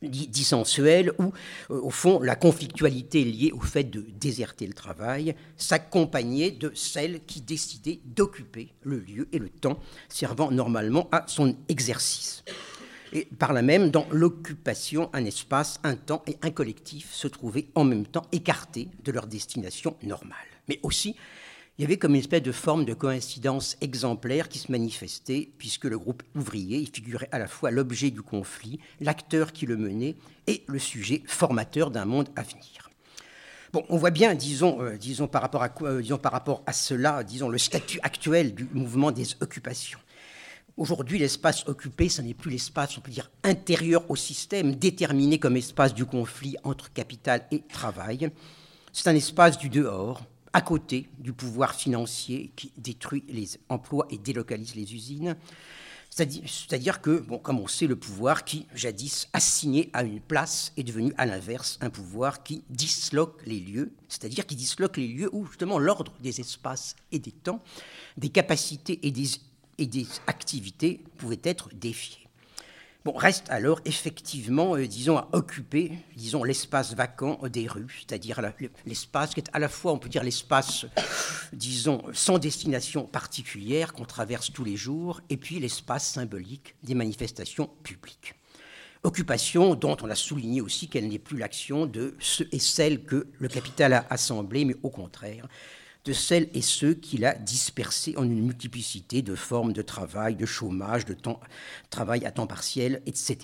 dissensuelle 0.02 1.12
où, 1.18 1.32
euh, 1.70 1.80
au 1.80 1.90
fond, 1.90 2.20
la 2.20 2.36
conflictualité 2.36 3.24
liée 3.24 3.52
au 3.52 3.60
fait 3.60 3.84
de 3.84 4.04
déserter 4.18 4.66
le 4.66 4.72
travail 4.72 5.34
s'accompagnait 5.56 6.50
de 6.50 6.72
celle 6.74 7.20
qui 7.24 7.40
décidait 7.40 8.00
d'occuper 8.04 8.72
le 8.82 8.98
lieu 8.98 9.28
et 9.32 9.38
le 9.38 9.50
temps 9.50 9.78
servant 10.08 10.50
normalement 10.50 11.08
à 11.12 11.24
son 11.26 11.54
exercice. 11.68 12.44
Et 13.12 13.24
par 13.38 13.52
là 13.52 13.60
même, 13.62 13.90
dans 13.90 14.06
l'occupation, 14.10 15.10
un 15.12 15.24
espace, 15.24 15.80
un 15.82 15.96
temps 15.96 16.22
et 16.26 16.36
un 16.42 16.50
collectif 16.50 17.12
se 17.12 17.28
trouvaient 17.28 17.66
en 17.74 17.84
même 17.84 18.06
temps 18.06 18.26
écartés 18.32 18.88
de 19.04 19.12
leur 19.12 19.26
destination 19.26 19.96
normale. 20.02 20.36
Mais 20.68 20.78
aussi, 20.82 21.16
il 21.80 21.84
y 21.84 21.86
avait 21.86 21.96
comme 21.96 22.14
une 22.14 22.20
espèce 22.20 22.42
de 22.42 22.52
forme 22.52 22.84
de 22.84 22.92
coïncidence 22.92 23.78
exemplaire 23.80 24.50
qui 24.50 24.58
se 24.58 24.70
manifestait, 24.70 25.48
puisque 25.56 25.86
le 25.86 25.98
groupe 25.98 26.22
ouvrier 26.34 26.84
figurait 26.84 27.30
à 27.32 27.38
la 27.38 27.46
fois 27.48 27.70
l'objet 27.70 28.10
du 28.10 28.20
conflit, 28.20 28.80
l'acteur 29.00 29.54
qui 29.54 29.64
le 29.64 29.78
menait 29.78 30.14
et 30.46 30.62
le 30.66 30.78
sujet 30.78 31.22
formateur 31.24 31.90
d'un 31.90 32.04
monde 32.04 32.28
à 32.36 32.42
venir. 32.42 32.90
Bon, 33.72 33.82
on 33.88 33.96
voit 33.96 34.10
bien, 34.10 34.34
disons, 34.34 34.82
euh, 34.82 34.98
disons, 34.98 35.26
par 35.26 35.40
rapport 35.40 35.62
à, 35.62 35.72
euh, 35.80 36.02
disons, 36.02 36.18
par 36.18 36.32
rapport 36.32 36.62
à 36.66 36.74
cela, 36.74 37.24
disons, 37.24 37.48
le 37.48 37.56
statut 37.56 37.98
actuel 38.02 38.54
du 38.54 38.68
mouvement 38.74 39.10
des 39.10 39.28
occupations. 39.40 40.00
Aujourd'hui, 40.76 41.18
l'espace 41.18 41.66
occupé, 41.66 42.10
ce 42.10 42.20
n'est 42.20 42.34
plus 42.34 42.50
l'espace, 42.50 42.98
on 42.98 43.00
peut 43.00 43.10
dire, 43.10 43.30
intérieur 43.42 44.04
au 44.10 44.16
système, 44.16 44.74
déterminé 44.74 45.38
comme 45.38 45.56
espace 45.56 45.94
du 45.94 46.04
conflit 46.04 46.56
entre 46.62 46.92
capital 46.92 47.46
et 47.50 47.62
travail. 47.62 48.30
C'est 48.92 49.08
un 49.08 49.14
espace 49.14 49.56
du 49.56 49.70
dehors, 49.70 50.26
à 50.52 50.60
côté 50.60 51.08
du 51.18 51.32
pouvoir 51.32 51.74
financier 51.74 52.50
qui 52.56 52.72
détruit 52.76 53.24
les 53.28 53.58
emplois 53.68 54.06
et 54.10 54.18
délocalise 54.18 54.74
les 54.74 54.94
usines. 54.94 55.36
C'est-à-dire 56.10 57.00
que, 57.00 57.20
bon, 57.20 57.38
comme 57.38 57.60
on 57.60 57.68
sait, 57.68 57.86
le 57.86 57.94
pouvoir 57.94 58.44
qui, 58.44 58.66
jadis, 58.74 59.28
assigné 59.32 59.90
à 59.92 60.02
une 60.02 60.20
place, 60.20 60.72
est 60.76 60.82
devenu, 60.82 61.14
à 61.16 61.24
l'inverse, 61.24 61.78
un 61.80 61.90
pouvoir 61.90 62.42
qui 62.42 62.64
disloque 62.68 63.40
les 63.46 63.60
lieux, 63.60 63.92
c'est-à-dire 64.08 64.44
qui 64.44 64.56
disloque 64.56 64.96
les 64.96 65.06
lieux 65.06 65.30
où, 65.32 65.46
justement, 65.46 65.78
l'ordre 65.78 66.12
des 66.20 66.40
espaces 66.40 66.96
et 67.12 67.20
des 67.20 67.30
temps, 67.30 67.62
des 68.16 68.30
capacités 68.30 68.98
et 69.06 69.12
des, 69.12 69.28
et 69.78 69.86
des 69.86 70.06
activités 70.26 71.04
pouvaient 71.16 71.40
être 71.44 71.68
défiés. 71.74 72.26
Bon, 73.02 73.12
reste 73.12 73.46
alors 73.48 73.80
effectivement, 73.86 74.76
euh, 74.76 74.86
disons, 74.86 75.16
à 75.16 75.26
occuper, 75.32 75.92
disons, 76.16 76.44
l'espace 76.44 76.94
vacant 76.94 77.38
des 77.50 77.66
rues, 77.66 78.00
c'est-à-dire 78.00 78.42
l'espace 78.84 79.32
qui 79.32 79.40
est 79.40 79.48
à 79.54 79.58
la 79.58 79.70
fois, 79.70 79.92
on 79.92 79.98
peut 79.98 80.10
dire, 80.10 80.22
l'espace, 80.22 80.84
disons, 81.54 82.02
sans 82.12 82.38
destination 82.38 83.06
particulière 83.06 83.94
qu'on 83.94 84.04
traverse 84.04 84.52
tous 84.52 84.64
les 84.64 84.76
jours, 84.76 85.22
et 85.30 85.38
puis 85.38 85.58
l'espace 85.60 86.12
symbolique 86.12 86.74
des 86.82 86.94
manifestations 86.94 87.70
publiques. 87.82 88.34
Occupation 89.02 89.74
dont 89.74 89.96
on 90.02 90.10
a 90.10 90.14
souligné 90.14 90.60
aussi 90.60 90.88
qu'elle 90.88 91.08
n'est 91.08 91.18
plus 91.18 91.38
l'action 91.38 91.86
de 91.86 92.14
ceux 92.18 92.48
et 92.52 92.58
celles 92.58 93.02
que 93.02 93.28
le 93.38 93.48
capital 93.48 93.94
a 93.94 94.04
assemblés, 94.10 94.66
mais 94.66 94.76
au 94.82 94.90
contraire, 94.90 95.48
de 96.04 96.12
celles 96.12 96.48
et 96.54 96.62
ceux 96.62 96.94
qu'il 96.94 97.24
a 97.24 97.34
dispersés 97.34 98.14
en 98.16 98.24
une 98.24 98.42
multiplicité 98.42 99.22
de 99.22 99.34
formes 99.34 99.72
de 99.72 99.82
travail, 99.82 100.34
de 100.34 100.46
chômage, 100.46 101.04
de 101.04 101.16
travail 101.90 102.24
à 102.24 102.30
temps 102.30 102.46
partiel, 102.46 103.02
etc. 103.06 103.38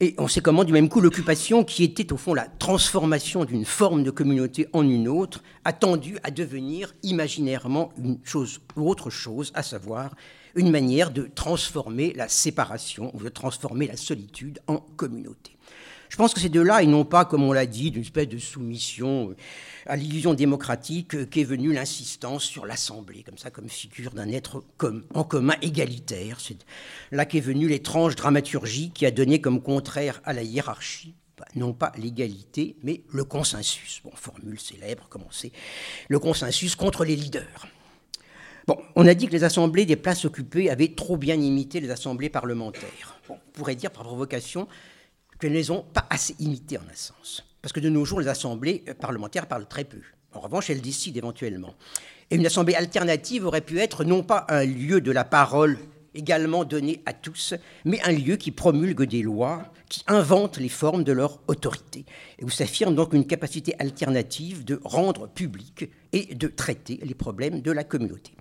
Et 0.00 0.14
on 0.18 0.26
sait 0.26 0.40
comment, 0.40 0.64
du 0.64 0.72
même 0.72 0.88
coup, 0.88 1.00
l'occupation, 1.00 1.62
qui 1.62 1.84
était 1.84 2.12
au 2.12 2.16
fond 2.16 2.34
la 2.34 2.46
transformation 2.46 3.44
d'une 3.44 3.64
forme 3.64 4.02
de 4.02 4.10
communauté 4.10 4.66
en 4.72 4.88
une 4.88 5.06
autre, 5.06 5.44
a 5.64 5.72
tendu 5.72 6.18
à 6.24 6.32
devenir 6.32 6.92
imaginairement 7.04 7.92
une 7.96 8.18
chose 8.24 8.60
ou 8.74 8.90
autre 8.90 9.10
chose, 9.10 9.52
à 9.54 9.62
savoir 9.62 10.14
une 10.54 10.70
manière 10.70 11.10
de 11.10 11.30
transformer 11.34 12.12
la 12.14 12.28
séparation 12.28 13.14
ou 13.14 13.22
de 13.22 13.28
transformer 13.28 13.86
la 13.86 13.96
solitude 13.96 14.60
en 14.66 14.78
communauté. 14.78 15.56
Je 16.12 16.18
pense 16.18 16.34
que 16.34 16.40
c'est 16.40 16.50
de 16.50 16.60
là, 16.60 16.82
et 16.82 16.86
non 16.86 17.06
pas, 17.06 17.24
comme 17.24 17.42
on 17.42 17.54
l'a 17.54 17.64
dit, 17.64 17.90
d'une 17.90 18.02
espèce 18.02 18.28
de 18.28 18.36
soumission 18.36 19.30
euh, 19.30 19.36
à 19.86 19.96
l'illusion 19.96 20.34
démocratique 20.34 21.14
euh, 21.14 21.24
qu'est 21.24 21.42
venue 21.42 21.72
l'insistance 21.72 22.44
sur 22.44 22.66
l'Assemblée, 22.66 23.22
comme 23.22 23.38
ça, 23.38 23.50
comme 23.50 23.70
figure 23.70 24.10
d'un 24.10 24.28
être 24.28 24.62
en 25.14 25.24
commun 25.24 25.54
égalitaire. 25.62 26.38
C'est 26.38 26.58
là 27.12 27.24
qu'est 27.24 27.40
venue 27.40 27.66
l'étrange 27.66 28.14
dramaturgie 28.14 28.90
qui 28.90 29.06
a 29.06 29.10
donné 29.10 29.40
comme 29.40 29.62
contraire 29.62 30.20
à 30.24 30.34
la 30.34 30.42
hiérarchie 30.42 31.14
bah, 31.38 31.46
non 31.54 31.72
pas 31.72 31.92
l'égalité, 31.96 32.76
mais 32.82 33.00
le 33.10 33.24
consensus. 33.24 34.02
Bon, 34.04 34.12
formule 34.14 34.60
célèbre, 34.60 35.06
comment 35.08 35.30
c'est 35.30 35.50
Le 36.10 36.18
consensus 36.18 36.76
contre 36.76 37.06
les 37.06 37.16
leaders. 37.16 37.66
Bon, 38.66 38.76
on 38.96 39.06
a 39.06 39.14
dit 39.14 39.28
que 39.28 39.32
les 39.32 39.44
assemblées 39.44 39.86
des 39.86 39.96
places 39.96 40.26
occupées 40.26 40.68
avaient 40.68 40.92
trop 40.94 41.16
bien 41.16 41.36
imité 41.36 41.80
les 41.80 41.90
assemblées 41.90 42.28
parlementaires. 42.28 43.18
on 43.30 43.38
pourrait 43.54 43.76
dire 43.76 43.90
par 43.90 44.02
provocation 44.02 44.68
qu'elles 45.42 45.52
ne 45.52 45.56
les 45.56 45.70
ont 45.72 45.82
pas 45.82 46.06
assez 46.08 46.36
imitées 46.38 46.78
en 46.78 46.82
un 46.82 46.94
sens. 46.94 47.44
Parce 47.60 47.72
que 47.72 47.80
de 47.80 47.88
nos 47.88 48.04
jours, 48.04 48.20
les 48.20 48.28
assemblées 48.28 48.84
parlementaires 49.00 49.46
parlent 49.46 49.66
très 49.66 49.82
peu. 49.82 49.98
En 50.32 50.40
revanche, 50.40 50.70
elles 50.70 50.80
décident 50.80 51.18
éventuellement. 51.18 51.74
Et 52.30 52.36
une 52.36 52.46
assemblée 52.46 52.74
alternative 52.74 53.44
aurait 53.44 53.60
pu 53.60 53.80
être 53.80 54.04
non 54.04 54.22
pas 54.22 54.46
un 54.48 54.64
lieu 54.64 55.00
de 55.00 55.10
la 55.10 55.24
parole 55.24 55.78
également 56.14 56.64
donné 56.64 57.02
à 57.06 57.12
tous, 57.12 57.54
mais 57.84 58.00
un 58.02 58.12
lieu 58.12 58.36
qui 58.36 58.50
promulgue 58.50 59.04
des 59.04 59.22
lois, 59.22 59.72
qui 59.88 60.02
invente 60.06 60.58
les 60.58 60.68
formes 60.68 61.04
de 61.04 61.12
leur 61.12 61.40
autorité, 61.48 62.04
et 62.38 62.44
où 62.44 62.50
s'affirme 62.50 62.94
donc 62.94 63.12
une 63.12 63.26
capacité 63.26 63.74
alternative 63.78 64.64
de 64.64 64.80
rendre 64.84 65.28
public 65.28 65.90
et 66.12 66.34
de 66.34 66.48
traiter 66.48 66.98
les 67.02 67.14
problèmes 67.14 67.60
de 67.60 67.70
la 67.72 67.84
communauté. 67.84 68.32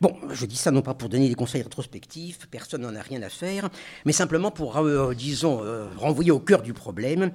Bon, 0.00 0.14
je 0.30 0.44
dis 0.44 0.56
ça 0.56 0.70
non 0.70 0.82
pas 0.82 0.94
pour 0.94 1.08
donner 1.08 1.28
des 1.28 1.34
conseils 1.34 1.62
rétrospectifs, 1.62 2.46
personne 2.50 2.82
n'en 2.82 2.94
a 2.94 3.00
rien 3.00 3.22
à 3.22 3.30
faire, 3.30 3.70
mais 4.04 4.12
simplement 4.12 4.50
pour, 4.50 4.76
euh, 4.76 5.14
disons, 5.14 5.62
euh, 5.62 5.86
renvoyer 5.96 6.30
au 6.30 6.40
cœur 6.40 6.62
du 6.62 6.74
problème, 6.74 7.32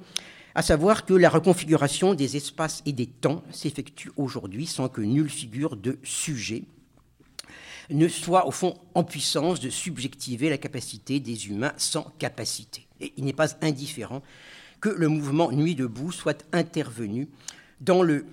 à 0.54 0.62
savoir 0.62 1.04
que 1.04 1.14
la 1.14 1.28
reconfiguration 1.28 2.14
des 2.14 2.36
espaces 2.36 2.82
et 2.86 2.92
des 2.92 3.06
temps 3.06 3.42
s'effectue 3.50 4.10
aujourd'hui 4.16 4.66
sans 4.66 4.88
que 4.88 5.00
nulle 5.00 5.30
figure 5.30 5.76
de 5.76 5.98
sujet 6.02 6.64
ne 7.92 8.08
soit 8.08 8.46
au 8.46 8.50
fond 8.50 8.78
en 8.94 9.04
puissance 9.04 9.60
de 9.60 9.70
subjectiver 9.70 10.50
la 10.50 10.58
capacité 10.58 11.20
des 11.20 11.48
humains 11.48 11.72
sans 11.76 12.04
capacité. 12.18 12.86
Et 13.00 13.12
il 13.16 13.24
n'est 13.24 13.32
pas 13.32 13.56
indifférent 13.62 14.22
que 14.80 14.88
le 14.88 15.08
mouvement 15.08 15.50
Nuit 15.52 15.74
debout 15.74 16.12
soit 16.12 16.44
intervenu 16.52 17.28
dans 17.80 18.02
le, 18.02 18.24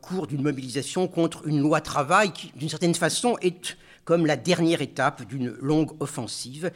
cours 0.00 0.26
d'une 0.26 0.42
mobilisation 0.42 1.08
contre 1.08 1.46
une 1.46 1.60
loi 1.60 1.80
travail 1.80 2.32
qui, 2.32 2.52
d'une 2.56 2.68
certaine 2.68 2.94
façon, 2.94 3.36
est 3.40 3.76
comme 4.04 4.26
la 4.26 4.36
dernière 4.36 4.82
étape 4.82 5.22
d'une 5.26 5.50
longue 5.60 5.92
offensive 6.00 6.72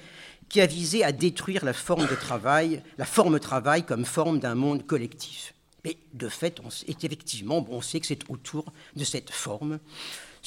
qui 0.49 0.61
a 0.61 0.67
visé 0.67 1.03
à 1.03 1.13
détruire 1.13 1.65
la 1.65 1.73
forme 1.73 2.07
de 2.07 2.15
travail, 2.15 2.83
la 2.99 3.05
forme 3.05 3.41
travail 3.41 3.85
comme 3.85 4.05
forme 4.05 4.39
d'un 4.39 4.55
monde 4.55 4.87
collectif. 4.87 5.55
Mais 5.85 5.97
de 6.15 6.29
fait, 6.29 6.61
on, 6.65 6.69
effectivement, 6.89 7.65
on 7.69 7.81
sait 7.81 8.01
que 8.01 8.07
c'est 8.07 8.29
autour 8.31 8.73
de 8.95 9.05
cette 9.05 9.31
forme 9.31 9.79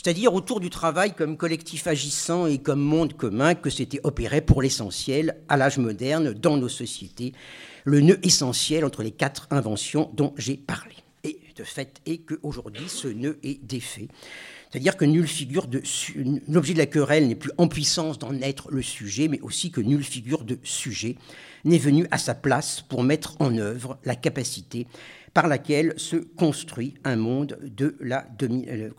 c'est-à-dire 0.02 0.34
autour 0.34 0.62
du 0.62 0.70
travail 0.70 1.14
comme 1.14 1.36
collectif 1.36 1.86
agissant 1.86 2.48
et 2.48 2.58
comme 2.60 2.80
monde 2.80 3.18
commun 3.18 3.54
que 3.54 3.70
s'était 3.70 4.00
opéré 4.06 4.40
pour 4.40 4.62
l'essentiel 4.62 5.36
à 5.50 5.58
l'âge 5.58 5.78
moderne 5.78 6.32
dans 6.32 6.56
nos 6.56 6.70
sociétés, 6.70 7.34
le 7.84 8.00
nœud 8.00 8.20
essentiel 8.24 8.86
entre 8.86 9.04
les 9.04 9.12
quatre 9.12 9.48
inventions 9.52 10.10
dont 10.14 10.34
j'ai 10.38 10.56
parlé. 10.56 10.96
Et 11.26 11.38
de 11.54 11.66
fait 11.66 12.00
est 12.06 12.20
qu'aujourd'hui, 12.20 12.88
ce 12.88 13.10
nœud 13.10 13.40
est 13.44 13.62
défait. 13.62 14.08
C'est-à-dire 14.72 14.96
que 14.96 15.04
nulle 15.04 15.28
figure 15.28 15.68
de 15.68 15.82
l'objet 16.48 16.74
de 16.74 16.78
la 16.78 16.86
querelle 16.86 17.28
n'est 17.28 17.36
plus 17.36 17.52
en 17.58 17.68
puissance 17.68 18.20
d'en 18.20 18.34
être 18.40 18.72
le 18.72 18.82
sujet, 18.82 19.28
mais 19.28 19.42
aussi 19.42 19.70
que 19.70 19.82
nulle 19.82 20.04
figure 20.06 20.46
de 20.46 20.60
sujet 20.64 21.18
n'est 21.66 21.78
venue 21.78 22.08
à 22.12 22.18
sa 22.18 22.36
place 22.36 22.80
pour 22.88 23.04
mettre 23.04 23.36
en 23.40 23.58
œuvre 23.58 24.00
la 24.06 24.16
capacité 24.16 24.88
par 25.40 25.48
laquelle 25.48 25.94
se 25.96 26.18
construit 26.18 26.96
un 27.06 27.16
monde 27.16 27.58
de 27.62 27.96
la 28.02 28.26
demi, 28.38 28.66
euh, 28.68 28.90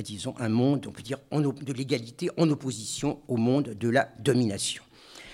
disons, 0.00 0.32
un 0.38 0.48
monde, 0.48 0.86
on 0.86 0.92
peut 0.92 1.02
dire, 1.02 1.18
de 1.32 1.72
l'égalité 1.72 2.30
en 2.36 2.48
opposition 2.50 3.18
au 3.26 3.36
monde 3.36 3.70
de 3.70 3.88
la 3.88 4.08
domination. 4.20 4.84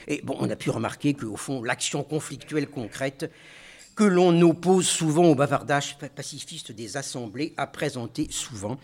Et 0.07 0.23
bon, 0.25 0.39
on 0.41 0.49
a 0.49 0.57
pu 0.57 0.71
remarquer 0.71 1.13
qu'au 1.13 1.37
fond, 1.37 1.63
l'action 1.63 2.03
conflictuelle 2.03 2.67
concrète 2.67 3.31
que 3.95 4.05
l'on 4.05 4.41
oppose 4.41 4.89
souvent 4.89 5.27
au 5.27 5.35
bavardage 5.35 5.99
pacifiste 5.99 6.73
des 6.73 6.97
assemblées 6.97 7.53
a 7.59 7.67
présenté 7.67 8.29
souvent, 8.31 8.79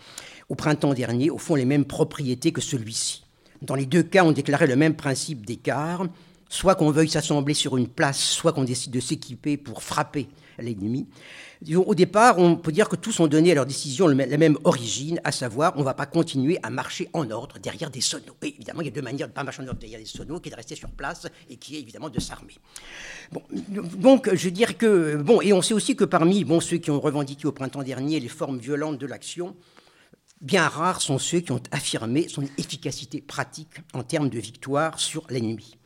au 0.49 0.53
printemps 0.53 0.93
dernier, 0.93 1.31
au 1.31 1.39
fond, 1.39 1.55
les 1.55 1.65
mêmes 1.65 1.85
propriétés 1.85 2.51
que 2.51 2.61
celui-ci. 2.61 3.23
Dans 3.63 3.73
les 3.73 3.87
deux 3.87 4.03
cas, 4.03 4.23
on 4.23 4.33
déclarait 4.33 4.67
le 4.67 4.75
même 4.75 4.95
principe 4.95 5.47
d'écart, 5.47 6.05
soit 6.47 6.75
qu'on 6.75 6.91
veuille 6.91 7.09
s'assembler 7.09 7.55
sur 7.55 7.75
une 7.75 7.87
place, 7.87 8.19
soit 8.19 8.53
qu'on 8.53 8.65
décide 8.65 8.91
de 8.91 8.99
s'équiper 8.99 9.57
pour 9.57 9.81
frapper 9.81 10.27
l'ennemi. 10.61 11.07
Au 11.75 11.95
départ, 11.95 12.37
on 12.37 12.55
peut 12.55 12.71
dire 12.71 12.89
que 12.89 12.95
tous 12.95 13.19
ont 13.19 13.27
donné 13.27 13.51
à 13.51 13.55
leur 13.55 13.65
décision 13.65 14.07
la 14.07 14.37
même 14.37 14.57
origine, 14.63 15.19
à 15.23 15.31
savoir, 15.31 15.73
on 15.75 15.79
ne 15.79 15.85
va 15.85 15.93
pas 15.93 16.05
continuer 16.05 16.59
à 16.63 16.69
marcher 16.69 17.09
en 17.13 17.29
ordre 17.31 17.59
derrière 17.59 17.89
des 17.89 18.01
sonos. 18.01 18.35
Et 18.43 18.49
évidemment, 18.55 18.81
il 18.81 18.85
y 18.85 18.89
a 18.89 18.91
deux 18.93 19.01
manières 19.01 19.27
de 19.27 19.31
ne 19.31 19.35
pas 19.35 19.43
marcher 19.43 19.61
en 19.63 19.67
ordre 19.67 19.79
derrière 19.79 19.99
des 19.99 20.05
sonos, 20.05 20.39
qui 20.39 20.49
est 20.49 20.51
de 20.51 20.55
rester 20.55 20.75
sur 20.75 20.89
place 20.89 21.27
et 21.49 21.57
qui 21.57 21.75
est 21.75 21.79
évidemment 21.79 22.09
de 22.09 22.19
s'armer. 22.19 22.55
Bon, 23.31 23.41
donc, 23.97 24.33
je 24.33 24.45
veux 24.45 24.51
dire 24.51 24.77
que, 24.77 25.15
bon, 25.15 25.41
et 25.41 25.53
on 25.53 25.61
sait 25.61 25.73
aussi 25.73 25.95
que 25.95 26.03
parmi 26.03 26.43
bon, 26.43 26.59
ceux 26.59 26.77
qui 26.77 26.91
ont 26.91 26.99
revendiqué 26.99 27.47
au 27.47 27.51
printemps 27.51 27.83
dernier 27.83 28.19
les 28.19 28.27
formes 28.27 28.59
violentes 28.59 28.97
de 28.97 29.07
l'action, 29.07 29.55
bien 30.41 30.67
rares 30.67 31.01
sont 31.01 31.17
ceux 31.17 31.39
qui 31.39 31.51
ont 31.51 31.61
affirmé 31.71 32.27
son 32.27 32.43
efficacité 32.57 33.21
pratique 33.21 33.81
en 33.93 34.03
termes 34.03 34.29
de 34.29 34.39
victoire 34.39 34.99
sur 34.99 35.25
l'ennemi. 35.29 35.77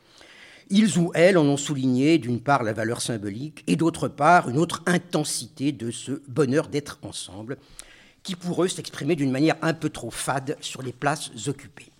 Ils 0.71 0.99
ou 0.99 1.11
elles 1.15 1.37
en 1.37 1.45
ont 1.45 1.57
souligné 1.57 2.19
d'une 2.19 2.39
part 2.39 2.61
la 2.61 2.73
valeur 2.73 3.01
symbolique 3.01 3.63
et 3.65 3.75
d'autre 3.75 4.07
part 4.07 4.49
une 4.49 4.59
autre 4.59 4.83
intensité 4.85 5.71
de 5.71 5.89
ce 5.89 6.21
bonheur 6.27 6.67
d'être 6.67 6.99
ensemble, 7.01 7.57
qui 8.21 8.35
pour 8.35 8.63
eux 8.63 8.67
s'exprimait 8.67 9.15
d'une 9.15 9.31
manière 9.31 9.55
un 9.63 9.73
peu 9.73 9.89
trop 9.89 10.11
fade 10.11 10.57
sur 10.61 10.83
les 10.83 10.93
places 10.93 11.31
occupées. 11.47 11.91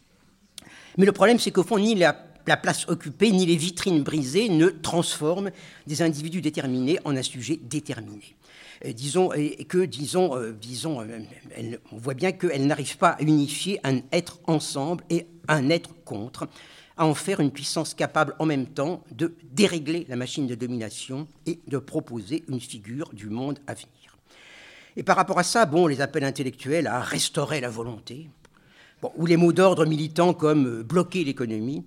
Mais 0.97 1.05
le 1.05 1.11
problème, 1.11 1.39
c'est 1.39 1.49
qu'au 1.49 1.63
fond, 1.63 1.79
ni 1.79 1.95
la, 1.95 2.13
place 2.61 2.87
occupée, 2.87 3.31
ni 3.31 3.45
les 3.45 3.55
vitrines 3.55 4.03
brisées 4.03 4.49
ne 4.49 4.69
transforment 4.69 5.51
des 5.87 6.01
individus 6.03 6.41
déterminés 6.41 6.99
en 7.05 7.15
un 7.15 7.23
sujet 7.23 7.59
déterminé. 7.61 8.35
disons, 8.85 9.33
et 9.33 9.65
que, 9.65 9.85
disons, 9.85 10.35
euh, 10.35 10.51
disons 10.51 11.01
euh, 11.01 11.77
on 11.91 11.97
voit 11.97 12.15
bien 12.15 12.31
qu'elles 12.31 12.67
n'arrivent 12.67 12.97
pas 12.97 13.09
à 13.09 13.21
unifier 13.21 13.79
un 13.83 14.01
être 14.11 14.39
ensemble 14.45 15.03
et 15.09 15.27
un 15.47 15.69
être 15.69 15.91
contre, 16.05 16.47
à 16.99 17.05
en 17.05 17.15
faire 17.15 17.39
une 17.39 17.49
puissance 17.49 17.93
capable 17.93 18.35
en 18.39 18.45
même 18.45 18.67
temps 18.67 19.03
de 19.11 19.33
dérégler 19.51 20.05
la 20.09 20.17
machine 20.17 20.45
de 20.47 20.53
domination 20.53 21.27
et 21.45 21.59
de 21.65 21.77
proposer 21.77 22.43
une 22.49 22.59
figure 22.59 23.09
du 23.13 23.29
monde 23.29 23.57
à 23.67 23.73
venir. 23.73 24.17
Et 24.97 25.03
par 25.03 25.15
rapport 25.15 25.39
à 25.39 25.43
ça, 25.43 25.65
bon, 25.65 25.87
les 25.87 26.01
appels 26.01 26.25
intellectuels 26.25 26.87
à 26.87 26.99
restaurer 26.99 27.61
la 27.61 27.69
volonté, 27.69 28.29
bon, 29.01 29.13
ou 29.15 29.25
les 29.25 29.37
mots 29.37 29.53
d'ordre 29.53 29.85
militants 29.85 30.33
comme 30.33 30.67
euh, 30.67 30.83
bloquer 30.83 31.23
l'économie, 31.23 31.85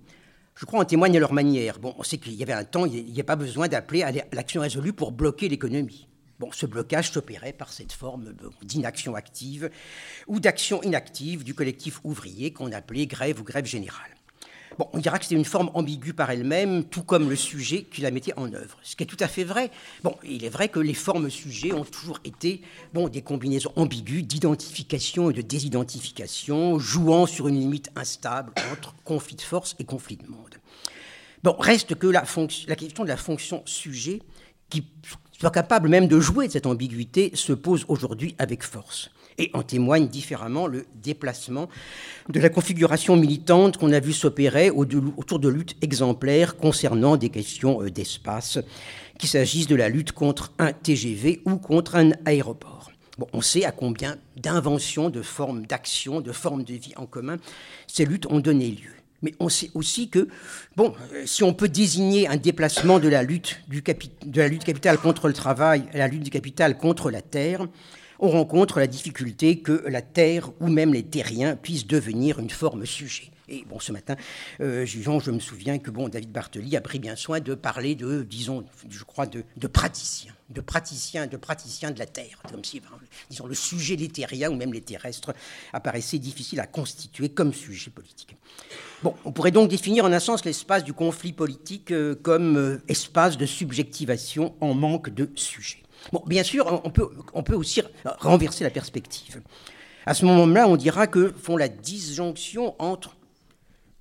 je 0.55 0.65
crois 0.65 0.79
en 0.81 0.85
témoignent 0.85 1.17
à 1.17 1.19
leur 1.19 1.33
manière. 1.33 1.77
Bon, 1.77 1.93
on 1.99 2.03
sait 2.03 2.17
qu'il 2.17 2.33
y 2.33 2.41
avait 2.41 2.53
un 2.53 2.63
temps, 2.63 2.85
il 2.85 3.05
n'y 3.05 3.21
a 3.21 3.23
pas 3.23 3.35
besoin 3.35 3.67
d'appeler 3.67 4.01
à 4.01 4.11
l'action 4.31 4.61
résolue 4.61 4.93
pour 4.93 5.11
bloquer 5.11 5.47
l'économie. 5.47 6.07
Bon, 6.39 6.51
ce 6.51 6.65
blocage 6.65 7.11
s'opérait 7.11 7.53
par 7.53 7.71
cette 7.71 7.93
forme 7.93 8.33
d'inaction 8.63 9.13
active 9.13 9.69
ou 10.27 10.39
d'action 10.39 10.81
inactive 10.81 11.43
du 11.43 11.53
collectif 11.53 11.99
ouvrier 12.03 12.51
qu'on 12.51 12.71
appelait 12.71 13.05
grève 13.05 13.39
ou 13.39 13.43
grève 13.43 13.65
générale. 13.65 14.09
On 14.79 14.97
dira 14.99 15.19
que 15.19 15.25
c'était 15.25 15.35
une 15.35 15.45
forme 15.45 15.69
ambiguë 15.73 16.13
par 16.13 16.31
elle-même, 16.31 16.83
tout 16.83 17.03
comme 17.03 17.29
le 17.29 17.35
sujet 17.35 17.83
qui 17.83 18.01
la 18.01 18.11
mettait 18.11 18.33
en 18.37 18.51
œuvre. 18.53 18.77
Ce 18.81 18.95
qui 18.95 19.03
est 19.03 19.07
tout 19.07 19.17
à 19.19 19.27
fait 19.27 19.43
vrai. 19.43 19.71
Il 20.23 20.43
est 20.43 20.49
vrai 20.49 20.69
que 20.69 20.79
les 20.79 20.93
formes 20.93 21.29
sujets 21.29 21.73
ont 21.73 21.83
toujours 21.83 22.19
été 22.23 22.61
des 23.11 23.21
combinaisons 23.21 23.71
ambiguës 23.75 24.23
d'identification 24.23 25.29
et 25.29 25.33
de 25.33 25.41
désidentification, 25.41 26.79
jouant 26.79 27.25
sur 27.25 27.47
une 27.47 27.59
limite 27.59 27.89
instable 27.95 28.53
entre 28.71 28.95
conflit 29.03 29.35
de 29.35 29.41
force 29.41 29.75
et 29.79 29.83
conflit 29.83 30.17
de 30.17 30.27
monde. 30.27 30.55
Bon, 31.43 31.55
reste 31.59 31.95
que 31.95 32.07
la, 32.07 32.23
la 32.67 32.75
question 32.75 33.03
de 33.03 33.09
la 33.09 33.17
fonction 33.17 33.61
sujet, 33.65 34.21
qui 34.69 34.85
soit 35.37 35.51
capable 35.51 35.89
même 35.89 36.07
de 36.07 36.19
jouer 36.19 36.47
de 36.47 36.53
cette 36.53 36.65
ambiguïté, 36.65 37.31
se 37.35 37.53
pose 37.53 37.85
aujourd'hui 37.89 38.35
avec 38.39 38.63
force. 38.63 39.11
Et 39.37 39.49
en 39.53 39.63
témoigne 39.63 40.07
différemment 40.07 40.67
le 40.67 40.85
déplacement 41.01 41.69
de 42.29 42.39
la 42.39 42.49
configuration 42.49 43.15
militante 43.15 43.77
qu'on 43.77 43.91
a 43.91 43.99
vu 43.99 44.13
s'opérer 44.13 44.69
autour 44.69 45.39
de 45.39 45.49
luttes 45.49 45.75
exemplaires 45.81 46.57
concernant 46.57 47.17
des 47.17 47.29
questions 47.29 47.81
euh, 47.81 47.89
d'espace, 47.89 48.59
qu'il 49.17 49.29
s'agisse 49.29 49.67
de 49.67 49.75
la 49.75 49.89
lutte 49.89 50.11
contre 50.11 50.53
un 50.59 50.71
TGV 50.71 51.41
ou 51.45 51.57
contre 51.57 51.95
un 51.95 52.11
aéroport. 52.25 52.91
On 53.31 53.41
sait 53.41 53.63
à 53.63 53.71
combien 53.71 54.17
d'inventions, 54.37 55.09
de 55.09 55.21
formes 55.21 55.65
d'action, 55.65 56.19
de 56.19 56.31
formes 56.31 56.63
de 56.63 56.73
vie 56.73 56.93
en 56.95 57.05
commun 57.05 57.37
ces 57.87 58.05
luttes 58.05 58.25
ont 58.27 58.39
donné 58.39 58.69
lieu. 58.69 58.91
Mais 59.21 59.33
on 59.39 59.49
sait 59.49 59.71
aussi 59.73 60.09
que, 60.09 60.27
bon, 60.75 60.93
si 61.25 61.43
on 61.43 61.53
peut 61.53 61.69
désigner 61.69 62.27
un 62.27 62.35
déplacement 62.35 62.99
de 62.99 63.07
la 63.07 63.23
lutte, 63.23 63.61
du 63.69 63.81
de 63.81 64.41
la 64.41 64.47
lutte 64.49 64.65
capitale 64.65 64.97
contre 64.97 65.27
le 65.27 65.33
travail 65.33 65.85
la 65.93 66.07
lutte 66.07 66.23
du 66.23 66.29
capital 66.29 66.77
contre 66.77 67.09
la 67.09 67.21
terre, 67.21 67.65
on 68.23 68.29
rencontre 68.29 68.79
la 68.79 68.87
difficulté 68.87 69.59
que 69.59 69.83
la 69.89 70.01
terre 70.01 70.49
ou 70.61 70.69
même 70.69 70.93
les 70.93 71.03
terriens 71.03 71.57
puissent 71.57 71.87
devenir 71.87 72.39
une 72.39 72.49
forme 72.49 72.85
sujet. 72.85 73.31
Et 73.49 73.65
bon, 73.69 73.81
ce 73.81 73.91
matin, 73.91 74.15
euh, 74.61 74.85
je 74.85 75.29
me 75.31 75.39
souviens 75.39 75.77
que 75.77 75.91
bon, 75.91 76.07
David 76.07 76.31
Bartoli 76.31 76.77
a 76.77 76.81
pris 76.81 76.99
bien 76.99 77.17
soin 77.17 77.41
de 77.41 77.53
parler 77.53 77.95
de, 77.95 78.23
disons, 78.23 78.63
je 78.89 79.03
crois, 79.03 79.25
de, 79.25 79.43
praticiens, 79.67 80.31
de 80.49 80.61
praticiens, 80.61 81.27
de 81.27 81.35
praticiens 81.35 81.91
de 81.91 81.99
la 81.99 82.05
Terre, 82.05 82.41
comme 82.49 82.63
si, 82.63 82.81
le 83.45 83.53
sujet 83.53 83.97
des 83.97 84.07
terriens 84.07 84.49
ou 84.49 84.55
même 84.55 84.71
les 84.71 84.79
terrestres 84.79 85.33
apparaissait 85.73 86.19
difficile 86.19 86.61
à 86.61 86.65
constituer 86.65 87.27
comme 87.27 87.53
sujet 87.53 87.91
politique. 87.91 88.37
On 89.03 89.33
pourrait 89.33 89.51
donc 89.51 89.69
définir 89.69 90.05
en 90.05 90.13
un 90.13 90.21
sens 90.21 90.45
l'espace 90.45 90.85
du 90.85 90.93
conflit 90.93 91.33
politique 91.33 91.91
euh, 91.91 92.15
comme 92.15 92.55
euh, 92.55 92.81
espace 92.87 93.37
de 93.37 93.45
subjectivation 93.45 94.55
en 94.61 94.73
manque 94.73 95.09
de 95.09 95.29
sujet. 95.35 95.82
Bon, 96.11 96.23
bien 96.25 96.43
sûr, 96.43 96.81
on 96.83 96.89
peut, 96.89 97.09
on 97.33 97.43
peut 97.43 97.55
aussi 97.55 97.81
renverser 98.19 98.63
la 98.63 98.69
perspective. 98.69 99.41
À 100.05 100.13
ce 100.13 100.25
moment-là, 100.25 100.67
on 100.67 100.75
dira 100.75 101.07
que 101.07 101.33
font 101.41 101.57
la 101.57 101.69
disjonction 101.69 102.75
entre 102.79 103.15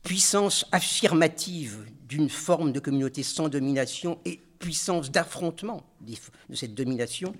puissance 0.03 0.67
affirmative 0.73 1.87
d'une 2.09 2.29
forme 2.29 2.73
de 2.73 2.81
communauté 2.81 3.23
sans 3.23 3.49
domination 3.49 4.19
et 4.25 4.41
puissance 4.59 5.11
d'affrontement 5.11 5.83
de 6.01 6.55
cette 6.55 6.75
domination, 6.75 7.35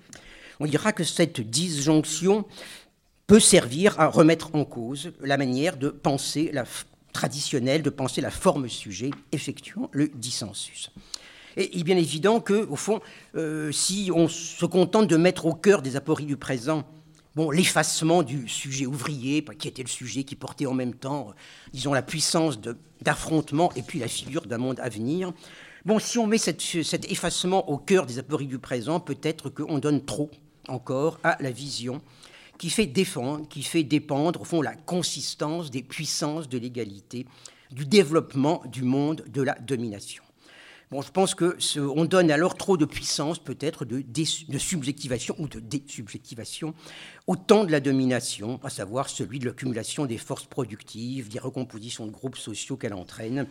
on 0.59 0.65
dira 0.65 0.93
que 0.93 1.03
cette 1.03 1.41
disjonction 1.41 2.45
peut 3.27 3.39
servir 3.39 3.99
à 3.99 4.07
remettre 4.07 4.55
en 4.55 4.65
cause 4.65 5.11
la 5.21 5.37
manière 5.37 5.77
de 5.77 5.89
penser 5.89 6.51
la 6.53 6.65
traditionnelle, 7.13 7.81
de 7.81 7.89
penser 7.89 8.21
la 8.21 8.31
forme 8.31 8.67
sujet, 8.67 9.11
effectuant 9.31 9.89
le 9.93 10.07
dissensus. 10.09 10.91
Et 11.57 11.69
il 11.73 11.81
est 11.81 11.83
bien 11.83 11.97
évident 11.97 12.39
que, 12.39 12.67
au 12.67 12.75
fond, 12.75 12.99
euh, 13.35 13.71
si 13.71 14.11
on 14.13 14.27
se 14.27 14.65
contente 14.65 15.07
de 15.07 15.17
mettre 15.17 15.45
au 15.45 15.53
cœur 15.53 15.81
des 15.81 15.95
apories 15.95 16.25
du 16.25 16.37
présent 16.37 16.83
l'effacement 17.51 18.21
du 18.21 18.47
sujet 18.47 18.85
ouvrier, 18.85 19.43
qui 19.57 19.67
était 19.67 19.83
le 19.83 19.89
sujet 19.89 20.23
qui 20.23 20.35
portait 20.35 20.65
en 20.65 20.73
même 20.73 20.93
temps, 20.93 21.29
euh, 21.29 21.33
disons, 21.73 21.93
la 21.93 22.03
puissance 22.03 22.59
d'affrontement 23.01 23.71
et 23.75 23.81
puis 23.81 23.99
la 23.99 24.07
figure 24.07 24.45
d'un 24.45 24.59
monde 24.59 24.79
à 24.79 24.89
venir. 24.89 25.33
Si 25.99 26.17
on 26.17 26.27
met 26.27 26.37
cet 26.37 27.11
effacement 27.11 27.69
au 27.69 27.77
cœur 27.77 28.05
des 28.05 28.17
apories 28.19 28.47
du 28.47 28.59
présent, 28.59 28.99
peut-être 28.99 29.49
qu'on 29.49 29.79
donne 29.79 30.05
trop 30.05 30.31
encore 30.69 31.19
à 31.23 31.37
la 31.41 31.51
vision 31.51 32.01
qui 32.57 32.69
fait 32.69 32.85
défendre, 32.85 33.47
qui 33.49 33.63
fait 33.63 33.83
dépendre, 33.83 34.41
au 34.41 34.45
fond, 34.45 34.61
la 34.61 34.75
consistance 34.75 35.71
des 35.71 35.83
puissances 35.83 36.47
de 36.47 36.57
l'égalité, 36.57 37.25
du 37.71 37.85
développement 37.85 38.61
du 38.67 38.83
monde 38.83 39.25
de 39.27 39.41
la 39.41 39.55
domination. 39.55 40.23
Bon, 40.91 41.01
je 41.01 41.11
pense 41.11 41.33
qu'on 41.33 42.05
donne 42.05 42.29
alors 42.29 42.55
trop 42.55 42.77
de 42.77 42.85
puissance, 42.85 43.39
peut-être, 43.39 43.85
de, 43.85 44.01
de, 44.01 44.57
subjectivation 44.59 45.35
ou 45.39 45.47
de 45.47 45.59
désubjectivation 45.59 46.73
au 47.25 47.35
temps 47.35 47.63
de 47.63 47.71
la 47.71 47.79
domination, 47.79 48.59
à 48.63 48.69
savoir 48.69 49.09
celui 49.09 49.39
de 49.39 49.45
l'accumulation 49.45 50.05
des 50.05 50.17
forces 50.17 50.45
productives, 50.45 51.29
des 51.29 51.39
recompositions 51.39 52.05
de 52.05 52.11
groupes 52.11 52.37
sociaux 52.37 52.77
qu'elle 52.77 52.93
entraîne 52.93 53.47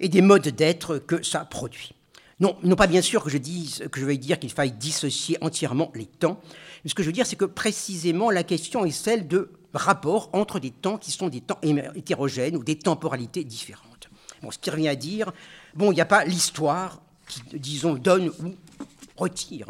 et 0.00 0.08
des 0.08 0.20
modes 0.20 0.48
d'être 0.48 0.98
que 0.98 1.22
ça 1.22 1.44
produit. 1.44 1.94
Non, 2.40 2.56
non 2.62 2.76
pas 2.76 2.88
bien 2.88 3.02
sûr 3.02 3.22
que 3.22 3.30
je, 3.30 3.38
dise, 3.38 3.84
que 3.92 4.00
je 4.00 4.04
vais 4.04 4.16
dire 4.16 4.38
qu'il 4.38 4.50
faille 4.50 4.72
dissocier 4.72 5.38
entièrement 5.40 5.92
les 5.94 6.06
temps, 6.06 6.40
mais 6.82 6.90
ce 6.90 6.94
que 6.94 7.02
je 7.02 7.08
veux 7.08 7.12
dire, 7.12 7.26
c'est 7.26 7.36
que 7.36 7.44
précisément 7.44 8.30
la 8.30 8.42
question 8.42 8.84
est 8.84 8.90
celle 8.90 9.28
de 9.28 9.50
rapport 9.72 10.28
entre 10.32 10.58
des 10.58 10.72
temps 10.72 10.98
qui 10.98 11.12
sont 11.12 11.28
des 11.28 11.40
temps 11.40 11.60
hétérogènes 11.62 12.56
ou 12.56 12.64
des 12.64 12.76
temporalités 12.78 13.44
différentes. 13.44 14.10
Bon, 14.42 14.50
ce 14.50 14.58
qui 14.58 14.70
revient 14.70 14.88
à 14.88 14.96
dire 14.96 15.32
Bon, 15.74 15.90
il 15.90 15.94
n'y 15.94 16.00
a 16.00 16.06
pas 16.06 16.24
l'histoire 16.24 17.00
qui, 17.26 17.40
disons, 17.58 17.94
donne 17.94 18.28
ou 18.28 18.54
retire, 19.16 19.68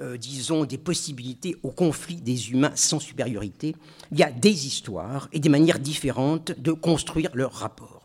euh, 0.00 0.16
disons, 0.16 0.64
des 0.64 0.78
possibilités 0.78 1.56
au 1.62 1.70
conflit 1.70 2.16
des 2.16 2.50
humains 2.50 2.72
sans 2.74 2.98
supériorité. 2.98 3.76
Il 4.10 4.18
y 4.18 4.22
a 4.22 4.32
des 4.32 4.66
histoires 4.66 5.28
et 5.32 5.38
des 5.38 5.48
manières 5.48 5.78
différentes 5.78 6.52
de 6.58 6.72
construire 6.72 7.30
leur 7.34 7.52
rapport. 7.52 8.02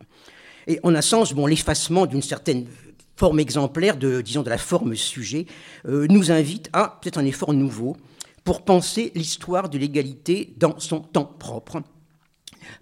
Et 0.68 0.80
en 0.84 0.94
un 0.94 1.02
sens, 1.02 1.34
bon, 1.34 1.48
l'effacement 1.48 2.06
d'une 2.06 2.22
certaine 2.22 2.68
forme 3.16 3.40
exemplaire 3.40 3.98
de, 3.98 4.22
disons, 4.22 4.44
de 4.44 4.50
la 4.50 4.58
forme 4.58 4.96
sujet 4.96 5.46
euh, 5.88 6.06
nous 6.10 6.32
invite 6.32 6.70
à 6.74 7.00
peut-être 7.02 7.18
un 7.18 7.26
effort 7.26 7.54
nouveau 7.54 7.98
pour 8.44 8.64
penser 8.64 9.12
l'histoire 9.16 9.70
de 9.70 9.78
l'égalité 9.78 10.54
dans 10.58 10.80
son 10.80 11.02
temps 11.02 11.26
propre, 11.26 11.82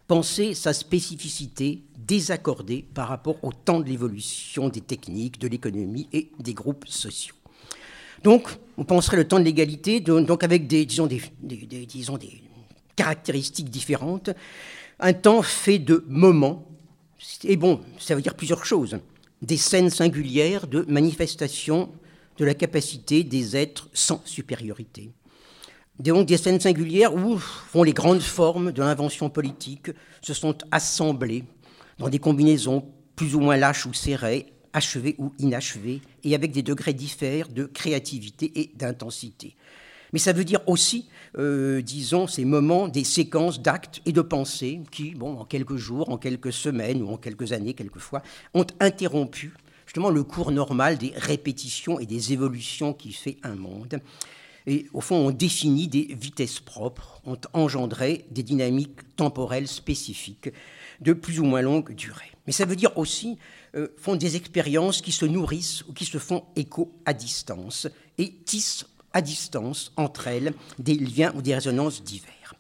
penser 0.08 0.54
sa 0.54 0.74
spécificité, 0.74 1.84
désaccordé 2.08 2.86
par 2.94 3.10
rapport 3.10 3.44
au 3.44 3.52
temps 3.52 3.82
de 3.82 3.90
l'évolution 3.90 4.70
des 4.70 4.82
techniques, 4.82 5.40
de 5.40 5.48
l'économie 5.48 6.08
et 6.14 6.32
des 6.40 6.54
groupes 6.54 6.88
sociaux. 6.88 7.36
Donc, 8.24 8.50
on 8.78 8.86
penserait 8.86 9.18
le 9.18 9.28
temps 9.28 9.40
de 9.40 9.44
l'égalité, 9.44 10.00
donc 10.00 10.44
avec 10.44 10.68
des, 10.68 10.86
disons, 10.86 11.08
des, 11.08 11.22
caractéristiques 12.96 13.70
différentes, 13.70 14.32
un 15.00 15.14
temps 15.14 15.44
fait 15.44 15.78
de 15.80 16.04
moments, 16.08 16.66
et 17.44 17.58
bon, 17.58 17.82
ça 18.00 18.16
veut 18.16 18.22
dire 18.22 18.36
plusieurs 18.36 18.66
choses, 18.66 18.98
des 19.42 19.58
scènes 19.58 19.92
singulières 19.92 20.66
de 20.66 20.84
manifestation 20.88 21.90
de 22.38 22.46
la 22.46 22.56
capacité 22.56 23.24
des 23.24 23.56
êtres 23.56 23.90
sans 23.94 24.22
supériorité. 24.26 25.12
Donc 26.00 26.28
des 26.28 26.38
scènes 26.38 26.60
singulières 26.60 27.14
où 27.16 27.84
les 27.84 27.94
grandes 27.94 28.22
formes 28.22 28.72
de 28.72 28.82
l'invention 28.82 29.30
politique 29.30 29.90
se 30.22 30.34
sont 30.34 30.58
assemblées 30.72 31.44
dans 32.00 32.10
des 32.10 32.20
combinaisons 32.20 32.86
plus 33.16 33.36
ou 33.36 33.40
moins 33.40 33.58
lâches 33.58 33.86
ou 33.86 33.94
serrées, 33.94 34.48
achevées 34.74 35.16
ou 35.18 35.34
inachevées, 35.40 36.02
et 36.24 36.36
avec 36.36 36.52
des 36.52 36.62
degrés 36.62 36.94
différents 36.94 37.52
de 37.52 37.66
créativité 37.66 38.52
et 38.56 38.72
d'intensité. 38.76 39.56
Mais 40.14 40.20
ça 40.20 40.34
veut 40.34 40.46
dire 40.46 40.62
aussi, 40.68 41.10
euh, 41.38 41.82
disons, 41.82 42.28
ces 42.28 42.46
moments, 42.46 42.88
des 42.88 43.04
séquences 43.04 43.62
d'actes 43.62 44.02
et 44.06 44.14
de 44.14 44.22
pensées 44.22 44.82
qui, 44.92 45.12
bon, 45.12 45.38
en 45.38 45.46
quelques 45.46 45.76
jours, 45.76 46.10
en 46.10 46.18
quelques 46.18 46.54
semaines 46.54 47.02
ou 47.02 47.10
en 47.10 47.18
quelques 47.18 47.52
années, 47.52 47.74
quelquefois, 47.74 48.22
ont 48.54 48.66
interrompu 48.80 49.54
justement 49.86 50.10
le 50.10 50.24
cours 50.24 50.52
normal 50.52 50.98
des 50.98 51.14
répétitions 51.16 52.00
et 52.00 52.06
des 52.06 52.34
évolutions 52.34 52.94
qui 52.94 53.12
fait 53.12 53.38
un 53.44 53.56
monde. 53.56 54.00
Et 54.66 54.88
au 54.94 55.02
fond, 55.02 55.28
ont 55.28 55.32
défini 55.32 55.88
des 55.88 56.16
vitesses 56.20 56.60
propres, 56.60 57.22
ont 57.26 57.40
engendré 57.54 58.26
des 58.32 58.44
dynamiques 58.44 59.16
temporelles 59.16 59.68
spécifiques 59.68 60.50
de 61.02 61.14
plus 61.14 61.40
ou 61.40 61.46
moins 61.46 61.62
longue 61.62 61.94
durée. 61.94 62.32
Mais 62.46 62.54
ça 62.54 62.66
veut 62.66 62.76
dire 62.76 62.98
aussi 62.98 63.38
euh, 63.76 63.90
font 63.98 64.16
des 64.16 64.36
expériences 64.36 65.02
qui 65.02 65.12
se 65.12 65.26
nourrissent 65.26 65.84
ou 65.88 65.94
qui 65.94 66.06
se 66.06 66.18
font 66.18 66.46
écho 66.56 66.92
à 67.06 67.14
distance 67.14 67.88
et 68.18 68.34
tissent 68.46 68.86
à 69.14 69.22
distance 69.22 69.92
entre 69.98 70.28
elles 70.28 70.54
des 70.80 70.96
liens 70.96 71.34
ou 71.36 71.42
des 71.42 71.56
résonances 71.56 72.04
divers. 72.04 72.56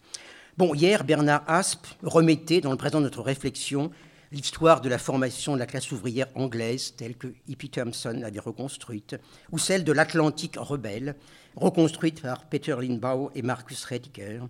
Bon, 0.58 0.73
hier, 0.73 1.04
Bernard 1.04 1.43
Asp 1.47 1.86
remettait 2.04 2.62
dans 2.62 2.71
le 2.71 2.78
présent 2.78 3.00
de 3.00 3.04
notre 3.04 3.21
réflexion 3.21 3.91
l'histoire 4.32 4.82
de 4.82 4.89
la 4.89 4.97
formation 4.97 5.54
de 5.54 5.60
la 5.60 5.65
classe 5.65 5.91
ouvrière 5.91 6.28
anglaise 6.36 6.95
telle 6.97 7.15
que 7.15 7.28
Hippie 7.47 7.69
Thompson 7.69 8.17
l'avait 8.19 8.39
reconstruite, 8.39 9.15
ou 9.52 9.58
celle 9.60 9.84
de 9.84 9.91
l'Atlantique 9.91 10.56
rebelle, 10.58 11.15
reconstruite 11.56 12.21
par 12.21 12.45
Peter 12.45 12.76
Lindbau 12.80 13.32
et 13.36 13.41
Marcus 13.41 13.86
Rediger, 13.86 14.41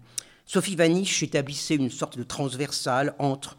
Sophie 0.50 0.78
Vanish 0.78 1.24
établissait 1.24 1.76
une 1.76 1.92
sorte 1.92 2.18
de 2.18 2.24
transversale 2.24 3.14
entre 3.20 3.58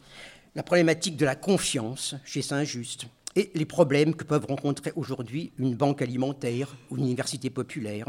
la 0.54 0.62
problématique 0.62 1.18
de 1.18 1.26
la 1.26 1.36
confiance 1.36 2.14
chez 2.24 2.40
Saint-Just 2.40 3.08
et 3.36 3.50
les 3.54 3.66
problèmes 3.66 4.14
que 4.14 4.24
peuvent 4.24 4.46
rencontrer 4.46 4.94
aujourd'hui 4.96 5.52
une 5.58 5.74
banque 5.74 6.00
alimentaire 6.00 6.74
ou 6.88 6.96
une 6.96 7.04
université 7.04 7.50
populaire. 7.50 8.06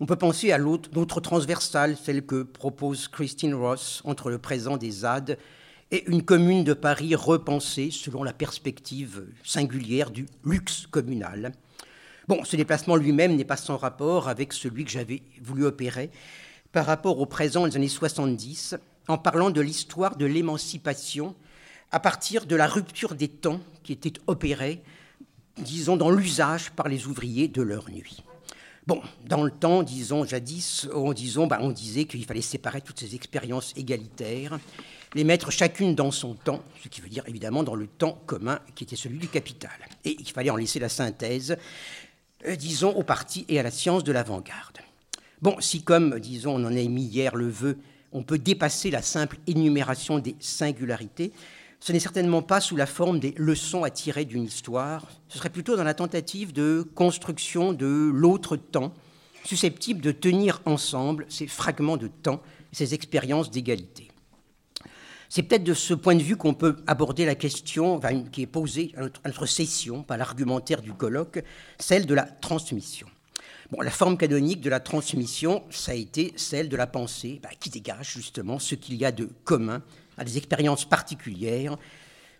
On 0.00 0.06
peut 0.06 0.16
penser 0.16 0.50
à 0.50 0.58
d'autres 0.58 1.20
transversales, 1.20 1.96
celles 1.96 2.26
que 2.26 2.42
propose 2.42 3.06
Christine 3.06 3.54
Ross 3.54 4.02
entre 4.04 4.28
le 4.28 4.38
présent 4.38 4.76
des 4.76 4.90
ZAD 4.90 5.38
et 5.92 6.04
une 6.10 6.24
commune 6.24 6.64
de 6.64 6.74
Paris 6.74 7.14
repensée 7.14 7.92
selon 7.92 8.24
la 8.24 8.32
perspective 8.32 9.24
singulière 9.44 10.10
du 10.10 10.26
luxe 10.44 10.88
communal. 10.88 11.52
Bon, 12.26 12.42
ce 12.42 12.56
déplacement 12.56 12.96
lui-même 12.96 13.36
n'est 13.36 13.44
pas 13.44 13.56
sans 13.56 13.76
rapport 13.76 14.28
avec 14.28 14.52
celui 14.52 14.84
que 14.84 14.90
j'avais 14.90 15.22
voulu 15.40 15.64
opérer 15.64 16.10
par 16.74 16.86
rapport 16.86 17.20
au 17.20 17.26
présent 17.26 17.68
des 17.68 17.76
années 17.76 17.88
70 17.88 18.74
en 19.06 19.16
parlant 19.16 19.50
de 19.50 19.60
l'histoire 19.60 20.16
de 20.16 20.26
l'émancipation 20.26 21.36
à 21.92 22.00
partir 22.00 22.46
de 22.46 22.56
la 22.56 22.66
rupture 22.66 23.14
des 23.14 23.28
temps 23.28 23.60
qui 23.84 23.92
était 23.92 24.20
opérée, 24.26 24.82
disons, 25.56 25.96
dans 25.96 26.10
l'usage 26.10 26.72
par 26.72 26.88
les 26.88 27.06
ouvriers 27.06 27.46
de 27.46 27.62
leur 27.62 27.88
nuit. 27.90 28.24
Bon, 28.88 29.00
dans 29.24 29.44
le 29.44 29.52
temps, 29.52 29.84
disons, 29.84 30.24
jadis, 30.24 30.88
bah, 31.48 31.58
on 31.60 31.70
disait 31.70 32.06
qu'il 32.06 32.24
fallait 32.24 32.40
séparer 32.40 32.80
toutes 32.80 32.98
ces 32.98 33.14
expériences 33.14 33.72
égalitaires, 33.76 34.58
les 35.14 35.22
mettre 35.22 35.52
chacune 35.52 35.94
dans 35.94 36.10
son 36.10 36.34
temps, 36.34 36.64
ce 36.82 36.88
qui 36.88 37.00
veut 37.00 37.08
dire 37.08 37.22
évidemment 37.28 37.62
dans 37.62 37.76
le 37.76 37.86
temps 37.86 38.18
commun 38.26 38.58
qui 38.74 38.82
était 38.82 38.96
celui 38.96 39.18
du 39.18 39.28
capital. 39.28 39.70
Et 40.04 40.16
il 40.18 40.28
fallait 40.28 40.50
en 40.50 40.56
laisser 40.56 40.80
la 40.80 40.88
synthèse, 40.88 41.56
euh, 42.48 42.56
disons, 42.56 42.90
au 42.90 43.04
parti 43.04 43.44
et 43.48 43.60
à 43.60 43.62
la 43.62 43.70
science 43.70 44.02
de 44.02 44.10
l'avant-garde. 44.10 44.80
Bon, 45.42 45.56
si 45.60 45.82
comme, 45.82 46.18
disons, 46.20 46.54
on 46.56 46.64
en 46.64 46.74
a 46.74 46.80
émis 46.80 47.04
hier 47.04 47.34
le 47.36 47.48
vœu, 47.48 47.78
on 48.12 48.22
peut 48.22 48.38
dépasser 48.38 48.90
la 48.90 49.02
simple 49.02 49.38
énumération 49.46 50.18
des 50.18 50.36
singularités, 50.38 51.32
ce 51.80 51.92
n'est 51.92 52.00
certainement 52.00 52.40
pas 52.40 52.60
sous 52.60 52.76
la 52.76 52.86
forme 52.86 53.20
des 53.20 53.34
leçons 53.36 53.84
à 53.84 53.90
tirer 53.90 54.24
d'une 54.24 54.44
histoire, 54.44 55.06
ce 55.28 55.36
serait 55.36 55.50
plutôt 55.50 55.76
dans 55.76 55.84
la 55.84 55.92
tentative 55.92 56.52
de 56.52 56.86
construction 56.94 57.74
de 57.74 58.10
l'autre 58.14 58.56
temps, 58.56 58.94
susceptible 59.44 60.00
de 60.00 60.12
tenir 60.12 60.62
ensemble 60.64 61.26
ces 61.28 61.46
fragments 61.46 61.98
de 61.98 62.08
temps, 62.08 62.40
ces 62.72 62.94
expériences 62.94 63.50
d'égalité. 63.50 64.08
C'est 65.28 65.42
peut-être 65.42 65.64
de 65.64 65.74
ce 65.74 65.94
point 65.94 66.14
de 66.14 66.22
vue 66.22 66.36
qu'on 66.36 66.54
peut 66.54 66.76
aborder 66.86 67.26
la 67.26 67.34
question 67.34 68.00
qui 68.32 68.42
est 68.42 68.46
posée 68.46 68.94
à 68.96 69.28
notre, 69.28 69.46
session 69.46 70.02
par 70.02 70.16
l'argumentaire 70.16 70.80
du 70.80 70.92
colloque, 70.92 71.42
celle 71.78 72.06
de 72.06 72.14
la 72.14 72.22
transmission. 72.22 73.08
Bon, 73.70 73.80
la 73.80 73.90
forme 73.90 74.18
canonique 74.18 74.60
de 74.60 74.70
la 74.70 74.80
transmission, 74.80 75.62
ça 75.70 75.92
a 75.92 75.94
été 75.94 76.32
celle 76.36 76.68
de 76.68 76.76
la 76.76 76.86
pensée 76.86 77.40
bah, 77.42 77.48
qui 77.58 77.70
dégage 77.70 78.12
justement 78.12 78.58
ce 78.58 78.74
qu'il 78.74 78.96
y 78.96 79.04
a 79.04 79.12
de 79.12 79.28
commun 79.44 79.82
à 80.18 80.24
des 80.24 80.36
expériences 80.36 80.84
particulières 80.84 81.76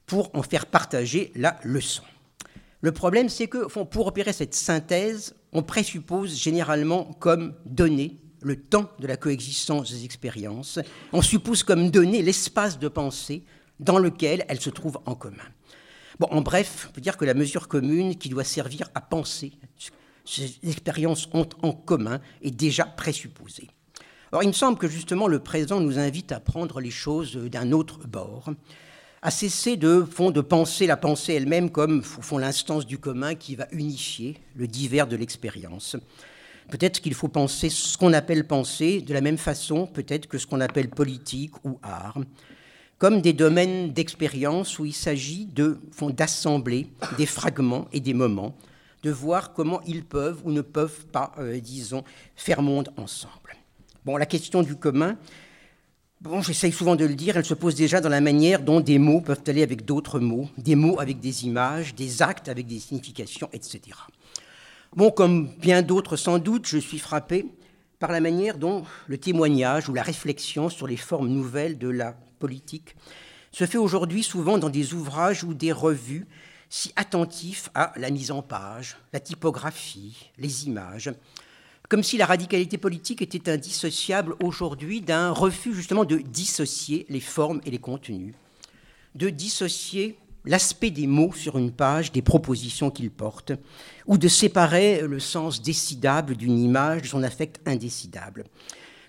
pour 0.06 0.30
en 0.34 0.42
faire 0.42 0.66
partager 0.66 1.32
la 1.34 1.58
leçon. 1.62 2.02
Le 2.82 2.92
problème, 2.92 3.30
c'est 3.30 3.46
que 3.46 3.66
pour 3.84 4.06
opérer 4.06 4.34
cette 4.34 4.54
synthèse, 4.54 5.34
on 5.52 5.62
présuppose 5.62 6.38
généralement 6.38 7.04
comme 7.18 7.54
donné 7.64 8.18
le 8.42 8.56
temps 8.56 8.90
de 8.98 9.06
la 9.06 9.16
coexistence 9.16 9.90
des 9.90 10.04
expériences, 10.04 10.78
on 11.14 11.22
suppose 11.22 11.62
comme 11.62 11.90
donné 11.90 12.20
l'espace 12.20 12.78
de 12.78 12.88
pensée 12.88 13.42
dans 13.80 13.98
lequel 13.98 14.44
elles 14.48 14.60
se 14.60 14.68
trouvent 14.68 15.00
en 15.06 15.14
commun. 15.14 15.48
Bon, 16.20 16.28
en 16.30 16.42
bref, 16.42 16.88
on 16.88 16.92
peut 16.92 17.00
dire 17.00 17.16
que 17.16 17.24
la 17.24 17.32
mesure 17.32 17.66
commune 17.66 18.16
qui 18.16 18.28
doit 18.28 18.44
servir 18.44 18.88
à 18.94 19.00
penser 19.00 19.52
ces 20.24 20.58
expériences 20.62 21.28
ont 21.32 21.48
en 21.62 21.72
commun 21.72 22.20
est 22.42 22.50
déjà 22.50 22.84
présupposée. 22.84 23.68
Alors 24.32 24.42
il 24.42 24.48
me 24.48 24.52
semble 24.52 24.78
que 24.78 24.88
justement 24.88 25.28
le 25.28 25.38
présent 25.38 25.80
nous 25.80 25.98
invite 25.98 26.32
à 26.32 26.40
prendre 26.40 26.80
les 26.80 26.90
choses 26.90 27.36
d'un 27.36 27.72
autre 27.72 28.06
bord, 28.08 28.50
à 29.22 29.30
cesser 29.30 29.76
de, 29.76 30.04
fond, 30.04 30.30
de 30.30 30.40
penser 30.40 30.86
la 30.86 30.96
pensée 30.96 31.34
elle-même 31.34 31.70
comme 31.70 32.02
fond, 32.02 32.38
l'instance 32.38 32.84
du 32.84 32.98
commun 32.98 33.34
qui 33.34 33.54
va 33.54 33.68
unifier 33.70 34.36
le 34.56 34.66
divers 34.66 35.06
de 35.06 35.16
l'expérience. 35.16 35.96
Peut-être 36.68 37.00
qu'il 37.00 37.14
faut 37.14 37.28
penser 37.28 37.70
ce 37.70 37.96
qu'on 37.96 38.12
appelle 38.12 38.46
penser 38.46 39.02
de 39.02 39.14
la 39.14 39.20
même 39.20 39.38
façon 39.38 39.86
peut-être 39.86 40.26
que 40.26 40.38
ce 40.38 40.46
qu'on 40.46 40.60
appelle 40.60 40.88
politique 40.88 41.52
ou 41.64 41.78
art, 41.82 42.18
comme 42.98 43.20
des 43.20 43.32
domaines 43.34 43.92
d'expérience 43.92 44.78
où 44.78 44.84
il 44.84 44.94
s'agit 44.94 45.48
d'assembler 46.00 46.86
des 47.18 47.26
fragments 47.26 47.86
et 47.92 48.00
des 48.00 48.14
moments, 48.14 48.56
de 49.04 49.10
voir 49.10 49.52
comment 49.52 49.82
ils 49.86 50.02
peuvent 50.02 50.40
ou 50.44 50.50
ne 50.50 50.62
peuvent 50.62 51.04
pas, 51.12 51.32
euh, 51.38 51.60
disons, 51.60 52.02
faire 52.34 52.62
monde 52.62 52.90
ensemble. 52.96 53.54
Bon, 54.06 54.16
la 54.16 54.24
question 54.24 54.62
du 54.62 54.76
commun, 54.76 55.18
bon, 56.22 56.40
j'essaye 56.40 56.72
souvent 56.72 56.96
de 56.96 57.04
le 57.04 57.14
dire, 57.14 57.36
elle 57.36 57.44
se 57.44 57.52
pose 57.52 57.74
déjà 57.74 58.00
dans 58.00 58.08
la 58.08 58.22
manière 58.22 58.62
dont 58.62 58.80
des 58.80 58.98
mots 58.98 59.20
peuvent 59.20 59.42
aller 59.46 59.62
avec 59.62 59.84
d'autres 59.84 60.20
mots, 60.20 60.48
des 60.56 60.74
mots 60.74 60.98
avec 61.00 61.20
des 61.20 61.44
images, 61.44 61.94
des 61.94 62.22
actes 62.22 62.48
avec 62.48 62.66
des 62.66 62.78
significations, 62.78 63.50
etc. 63.52 63.80
Bon, 64.96 65.10
comme 65.10 65.48
bien 65.58 65.82
d'autres 65.82 66.16
sans 66.16 66.38
doute, 66.38 66.66
je 66.66 66.78
suis 66.78 66.98
frappé 66.98 67.44
par 67.98 68.10
la 68.10 68.20
manière 68.20 68.56
dont 68.56 68.84
le 69.06 69.18
témoignage 69.18 69.90
ou 69.90 69.92
la 69.92 70.02
réflexion 70.02 70.70
sur 70.70 70.86
les 70.86 70.96
formes 70.96 71.28
nouvelles 71.28 71.76
de 71.76 71.88
la 71.88 72.16
politique 72.38 72.96
se 73.52 73.66
fait 73.66 73.78
aujourd'hui 73.78 74.22
souvent 74.22 74.56
dans 74.56 74.70
des 74.70 74.94
ouvrages 74.94 75.44
ou 75.44 75.52
des 75.52 75.72
revues 75.72 76.26
si 76.68 76.92
attentifs 76.96 77.70
à 77.74 77.92
la 77.96 78.10
mise 78.10 78.30
en 78.30 78.42
page, 78.42 78.96
la 79.12 79.20
typographie, 79.20 80.30
les 80.38 80.66
images, 80.66 81.12
comme 81.88 82.02
si 82.02 82.16
la 82.16 82.26
radicalité 82.26 82.78
politique 82.78 83.22
était 83.22 83.50
indissociable 83.50 84.34
aujourd'hui 84.42 85.00
d'un 85.00 85.30
refus 85.30 85.74
justement 85.74 86.04
de 86.04 86.18
dissocier 86.18 87.06
les 87.08 87.20
formes 87.20 87.60
et 87.64 87.70
les 87.70 87.78
contenus, 87.78 88.34
de 89.14 89.28
dissocier 89.30 90.18
l'aspect 90.44 90.90
des 90.90 91.06
mots 91.06 91.32
sur 91.32 91.58
une 91.58 91.72
page 91.72 92.12
des 92.12 92.22
propositions 92.22 92.90
qu'ils 92.90 93.10
portent, 93.10 93.52
ou 94.06 94.18
de 94.18 94.28
séparer 94.28 95.02
le 95.02 95.20
sens 95.20 95.62
décidable 95.62 96.36
d'une 96.36 96.58
image 96.58 97.02
de 97.02 97.06
son 97.06 97.22
affect 97.22 97.60
indécidable. 97.66 98.44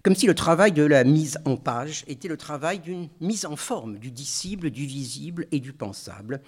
Comme 0.04 0.16
si 0.16 0.28
le 0.28 0.36
travail 0.36 0.72
de 0.72 0.84
la 0.84 1.04
mise 1.04 1.40
en 1.46 1.58
page 1.58 2.04
était 2.08 2.28
le 2.28 2.38
travail 2.38 2.80
d'une 2.80 3.10
mise 3.20 3.46
en 3.46 3.56
forme 3.56 3.98
du 3.98 4.12
dissible, 4.12 4.70
du 4.70 4.86
visible 4.86 5.48
et 5.52 5.60
du 5.60 5.74
pensable, 5.74 6.42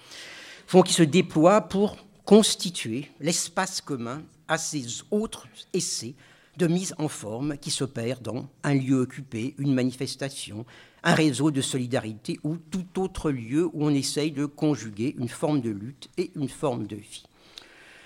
font 0.68 0.82
qui 0.82 0.92
se 0.92 1.02
déploie 1.02 1.62
pour 1.62 1.96
constituer 2.26 3.10
l'espace 3.20 3.80
commun 3.80 4.22
à 4.48 4.58
ces 4.58 5.02
autres 5.10 5.48
essais 5.72 6.14
de 6.58 6.66
mise 6.66 6.94
en 6.98 7.08
forme 7.08 7.56
qui 7.56 7.70
s'opèrent 7.70 8.20
dans 8.20 8.46
un 8.64 8.74
lieu 8.74 9.00
occupé, 9.00 9.54
une 9.56 9.72
manifestation, 9.72 10.66
un 11.02 11.14
réseau 11.14 11.50
de 11.50 11.62
solidarité 11.62 12.38
ou 12.44 12.58
tout 12.58 12.84
autre 12.98 13.30
lieu 13.30 13.64
où 13.72 13.86
on 13.86 13.94
essaye 13.94 14.30
de 14.30 14.44
conjuguer 14.44 15.14
une 15.18 15.30
forme 15.30 15.62
de 15.62 15.70
lutte 15.70 16.10
et 16.18 16.32
une 16.36 16.50
forme 16.50 16.86
de 16.86 16.96
vie. 16.96 17.24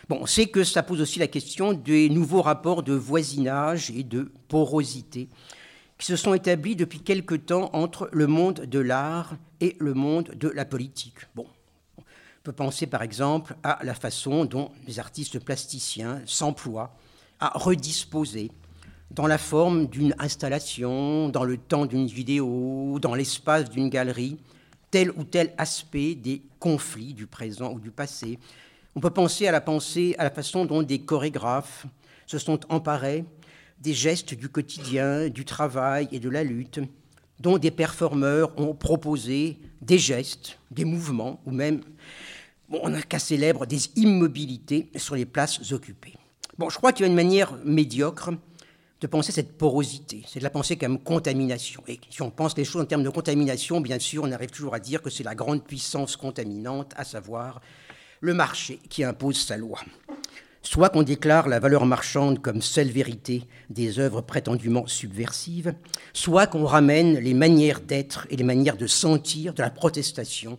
Bon, 0.08 0.18
on 0.20 0.26
sait 0.26 0.46
que 0.46 0.62
ça 0.62 0.84
pose 0.84 1.00
aussi 1.00 1.18
la 1.18 1.26
question 1.26 1.72
des 1.72 2.08
nouveaux 2.10 2.42
rapports 2.42 2.84
de 2.84 2.94
voisinage 2.94 3.90
et 3.90 4.04
de 4.04 4.30
porosité 4.46 5.28
qui 5.98 6.06
se 6.06 6.14
sont 6.14 6.34
établis 6.34 6.76
depuis 6.76 7.00
quelque 7.00 7.34
temps 7.34 7.70
entre 7.72 8.08
le 8.12 8.28
monde 8.28 8.66
de 8.66 8.78
l'art 8.78 9.34
et 9.60 9.74
le 9.80 9.94
monde 9.94 10.30
de 10.36 10.48
la 10.48 10.64
politique. 10.64 11.26
Bon, 11.34 11.46
on 11.48 11.61
peut 12.42 12.52
penser 12.52 12.86
par 12.86 13.02
exemple 13.02 13.54
à 13.62 13.78
la 13.82 13.94
façon 13.94 14.44
dont 14.44 14.70
les 14.86 14.98
artistes 14.98 15.38
plasticiens 15.38 16.20
s'emploient 16.26 16.94
à 17.38 17.56
redisposer 17.56 18.50
dans 19.10 19.26
la 19.26 19.38
forme 19.38 19.86
d'une 19.86 20.14
installation, 20.18 21.28
dans 21.28 21.44
le 21.44 21.58
temps 21.58 21.86
d'une 21.86 22.06
vidéo, 22.06 22.98
dans 23.00 23.14
l'espace 23.14 23.70
d'une 23.70 23.90
galerie, 23.90 24.38
tel 24.90 25.10
ou 25.12 25.24
tel 25.24 25.52
aspect 25.58 26.14
des 26.14 26.42
conflits 26.58 27.14
du 27.14 27.26
présent 27.26 27.72
ou 27.72 27.80
du 27.80 27.90
passé. 27.90 28.38
On 28.94 29.00
peut 29.00 29.10
penser 29.10 29.46
à 29.46 29.52
la 29.52 30.30
façon 30.30 30.64
dont 30.64 30.82
des 30.82 31.00
chorégraphes 31.00 31.86
se 32.26 32.38
sont 32.38 32.60
emparés 32.72 33.24
des 33.80 33.94
gestes 33.94 34.34
du 34.34 34.48
quotidien, 34.48 35.28
du 35.28 35.44
travail 35.44 36.08
et 36.12 36.20
de 36.20 36.28
la 36.28 36.44
lutte, 36.44 36.80
dont 37.42 37.58
des 37.58 37.72
performeurs 37.72 38.58
ont 38.58 38.72
proposé 38.72 39.58
des 39.80 39.98
gestes, 39.98 40.58
des 40.70 40.84
mouvements 40.84 41.40
ou 41.44 41.50
même 41.50 41.80
bon, 42.68 42.80
on 42.82 42.94
a 42.94 43.02
qu'à 43.02 43.18
célèbre 43.18 43.66
des 43.66 43.90
immobilités 43.96 44.88
sur 44.96 45.16
les 45.16 45.26
places 45.26 45.72
occupées. 45.72 46.14
Bon, 46.56 46.70
je 46.70 46.76
crois 46.76 46.92
qu'il 46.92 47.04
y 47.04 47.08
a 47.08 47.10
une 47.10 47.16
manière 47.16 47.52
médiocre 47.64 48.30
de 49.00 49.06
penser 49.08 49.32
cette 49.32 49.58
porosité, 49.58 50.22
c'est 50.28 50.38
de 50.38 50.44
la 50.44 50.50
penser 50.50 50.76
comme 50.76 51.00
contamination. 51.00 51.82
Et 51.88 51.98
si 52.08 52.22
on 52.22 52.30
pense 52.30 52.56
les 52.56 52.64
choses 52.64 52.82
en 52.82 52.86
termes 52.86 53.02
de 53.02 53.08
contamination, 53.08 53.80
bien 53.80 53.98
sûr, 53.98 54.22
on 54.22 54.30
arrive 54.30 54.50
toujours 54.50 54.76
à 54.76 54.78
dire 54.78 55.02
que 55.02 55.10
c'est 55.10 55.24
la 55.24 55.34
grande 55.34 55.64
puissance 55.64 56.14
contaminante, 56.14 56.92
à 56.96 57.02
savoir 57.02 57.60
le 58.20 58.34
marché 58.34 58.78
qui 58.88 59.02
impose 59.02 59.38
sa 59.38 59.56
loi. 59.56 59.80
Soit 60.62 60.90
qu'on 60.90 61.02
déclare 61.02 61.48
la 61.48 61.58
valeur 61.58 61.86
marchande 61.86 62.40
comme 62.40 62.62
seule 62.62 62.88
vérité 62.88 63.42
des 63.68 63.98
œuvres 63.98 64.20
prétendument 64.20 64.86
subversives, 64.86 65.74
soit 66.12 66.46
qu'on 66.46 66.64
ramène 66.64 67.18
les 67.18 67.34
manières 67.34 67.80
d'être 67.80 68.26
et 68.30 68.36
les 68.36 68.44
manières 68.44 68.76
de 68.76 68.86
sentir 68.86 69.54
de 69.54 69.62
la 69.62 69.70
protestation 69.70 70.58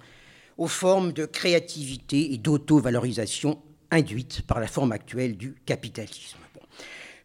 aux 0.58 0.68
formes 0.68 1.14
de 1.14 1.26
créativité 1.26 2.34
et 2.34 2.38
d'auto-valorisation 2.38 3.60
induites 3.92 4.42
par 4.42 4.60
la 4.60 4.68
forme 4.68 4.92
actuelle 4.92 5.38
du 5.38 5.56
capitalisme. 5.66 6.38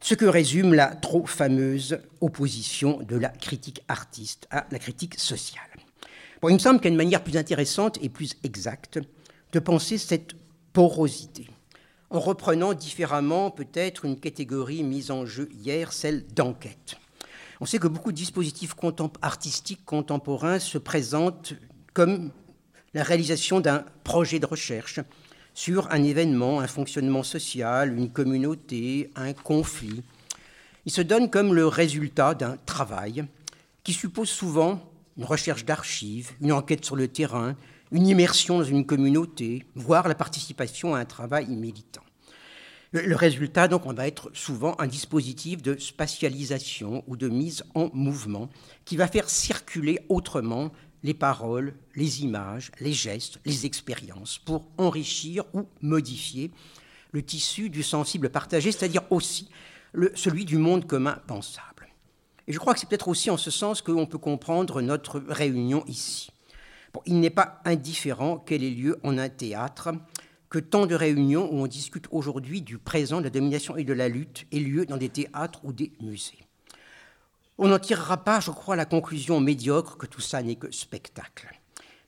Ce 0.00 0.14
que 0.14 0.26
résume 0.26 0.74
la 0.74 0.94
trop 0.94 1.26
fameuse 1.26 1.98
opposition 2.20 3.00
de 3.02 3.16
la 3.16 3.30
critique 3.30 3.82
artiste 3.88 4.46
à 4.50 4.66
la 4.70 4.78
critique 4.78 5.18
sociale. 5.18 5.62
Il 6.44 6.54
me 6.54 6.58
semble 6.58 6.78
qu'il 6.78 6.86
y 6.86 6.90
a 6.90 6.92
une 6.92 6.96
manière 6.96 7.24
plus 7.24 7.36
intéressante 7.36 7.98
et 8.00 8.08
plus 8.08 8.36
exacte 8.44 9.00
de 9.52 9.58
penser 9.58 9.98
cette 9.98 10.34
porosité, 10.72 11.48
en 12.10 12.20
reprenant 12.20 12.74
différemment 12.74 13.50
peut-être 13.50 14.04
une 14.04 14.18
catégorie 14.18 14.82
mise 14.82 15.10
en 15.10 15.26
jeu 15.26 15.48
hier, 15.62 15.92
celle 15.92 16.26
d'enquête. 16.26 16.96
On 17.60 17.66
sait 17.66 17.78
que 17.78 17.88
beaucoup 17.88 18.12
de 18.12 18.16
dispositifs 18.16 18.74
artistiques 19.20 19.84
contemporains 19.84 20.58
se 20.58 20.78
présentent 20.78 21.54
comme 21.92 22.30
la 22.94 23.02
réalisation 23.02 23.60
d'un 23.60 23.84
projet 24.04 24.38
de 24.38 24.46
recherche 24.46 25.00
sur 25.54 25.90
un 25.90 26.04
événement, 26.04 26.60
un 26.60 26.68
fonctionnement 26.68 27.24
social, 27.24 27.96
une 27.96 28.10
communauté, 28.10 29.10
un 29.16 29.32
conflit. 29.32 30.02
Il 30.86 30.92
se 30.92 31.02
donne 31.02 31.30
comme 31.30 31.52
le 31.52 31.66
résultat 31.66 32.34
d'un 32.34 32.56
travail 32.64 33.26
qui 33.82 33.92
suppose 33.92 34.30
souvent 34.30 34.80
une 35.16 35.24
recherche 35.24 35.64
d'archives, 35.64 36.30
une 36.40 36.52
enquête 36.52 36.84
sur 36.84 36.94
le 36.94 37.08
terrain, 37.08 37.56
une 37.92 38.06
immersion 38.06 38.58
dans 38.58 38.64
une 38.64 38.86
communauté, 38.86 39.64
voire 39.74 40.08
la 40.08 40.14
participation 40.14 40.94
à 40.94 41.00
un 41.00 41.04
travail 41.04 41.48
militant. 41.48 42.02
Le 42.92 43.14
résultat, 43.14 43.68
donc, 43.68 43.84
on 43.84 43.92
va 43.92 44.06
être 44.06 44.30
souvent 44.32 44.74
un 44.78 44.86
dispositif 44.86 45.62
de 45.62 45.76
spatialisation 45.78 47.04
ou 47.06 47.16
de 47.16 47.28
mise 47.28 47.62
en 47.74 47.90
mouvement 47.92 48.48
qui 48.86 48.96
va 48.96 49.08
faire 49.08 49.28
circuler 49.28 50.00
autrement 50.08 50.72
les 51.02 51.12
paroles, 51.12 51.74
les 51.94 52.22
images, 52.22 52.72
les 52.80 52.94
gestes, 52.94 53.40
les 53.44 53.66
expériences, 53.66 54.38
pour 54.38 54.66
enrichir 54.78 55.44
ou 55.52 55.66
modifier 55.82 56.50
le 57.12 57.22
tissu 57.22 57.68
du 57.68 57.82
sensible 57.82 58.30
partagé, 58.30 58.72
c'est-à-dire 58.72 59.02
aussi 59.10 59.48
celui 60.14 60.44
du 60.46 60.56
monde 60.56 60.86
commun 60.86 61.18
pensable. 61.26 61.88
Et 62.46 62.52
je 62.54 62.58
crois 62.58 62.72
que 62.72 62.80
c'est 62.80 62.88
peut-être 62.88 63.08
aussi 63.08 63.30
en 63.30 63.36
ce 63.36 63.50
sens 63.50 63.82
qu'on 63.82 64.06
peut 64.06 64.18
comprendre 64.18 64.80
notre 64.80 65.22
réunion 65.28 65.84
ici. 65.86 66.30
Il 67.06 67.20
n'est 67.20 67.30
pas 67.30 67.60
indifférent 67.64 68.38
qu'elle 68.38 68.64
ait 68.64 68.70
lieu 68.70 68.98
en 69.02 69.18
un 69.18 69.28
théâtre, 69.28 69.90
que 70.50 70.58
tant 70.58 70.86
de 70.86 70.94
réunions 70.94 71.52
où 71.52 71.58
on 71.58 71.66
discute 71.66 72.06
aujourd'hui 72.10 72.62
du 72.62 72.78
présent, 72.78 73.18
de 73.18 73.24
la 73.24 73.30
domination 73.30 73.76
et 73.76 73.84
de 73.84 73.92
la 73.92 74.08
lutte 74.08 74.46
aient 74.52 74.60
lieu 74.60 74.86
dans 74.86 74.96
des 74.96 75.10
théâtres 75.10 75.60
ou 75.64 75.72
des 75.72 75.92
musées. 76.00 76.38
On 77.58 77.68
n'en 77.68 77.78
tirera 77.78 78.18
pas, 78.24 78.40
je 78.40 78.50
crois, 78.50 78.76
la 78.76 78.84
conclusion 78.84 79.40
médiocre 79.40 79.98
que 79.98 80.06
tout 80.06 80.20
ça 80.20 80.42
n'est 80.42 80.54
que 80.54 80.70
spectacle. 80.70 81.48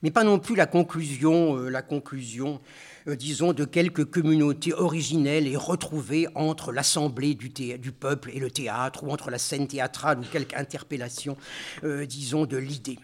Mais 0.03 0.11
pas 0.11 0.24
non 0.24 0.38
plus 0.38 0.57
la 0.57 0.66
conclusion, 0.66 1.57
euh, 1.57 1.68
la 1.68 1.82
conclusion 1.82 2.61
euh, 3.09 3.16
disons, 3.16 3.53
de 3.53 3.64
quelques 3.64 4.05
communautés 4.05 4.72
originelles 4.74 5.47
et 5.47 5.57
retrouvées 5.57 6.28
entre 6.34 6.72
l'assemblée 6.72 7.34
du, 7.34 7.51
peuple 7.93 8.30
et 8.32 8.38
le 8.38 8.51
théâtre, 8.51 9.05
ou 9.05 9.11
entre 9.11 9.30
la 9.30 9.38
scène 9.38 9.66
théâtrale, 9.66 10.18
ou 10.20 10.22
quelque 10.22 10.57
interpellation, 10.57 11.36
euh, 11.84 12.05
disons, 12.07 12.45
de 12.45 12.57
l'idée. 12.57 12.99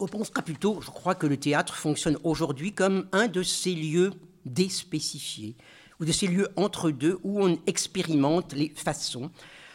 On 0.00 0.06
pensera 0.06 0.42
plutôt, 0.42 0.80
je 0.80 0.90
crois, 0.90 1.16
que 1.16 1.26
le 1.26 1.36
théâtre 1.36 1.74
fonctionne 1.74 2.18
aujourd'hui 2.22 2.72
comme 2.72 3.08
un 3.12 3.26
de 3.26 3.42
ces 3.42 3.74
lieux 3.74 4.12
déspécifiés, 4.46 5.56
ou 5.98 6.04
de 6.04 6.12
ces 6.12 6.28
lieux 6.28 6.48
entre 6.54 6.90
deux 6.92 7.18
où 7.24 7.42
on 7.42 7.58
expérimente 7.66 8.52
les 8.52 8.68
façons 8.68 9.30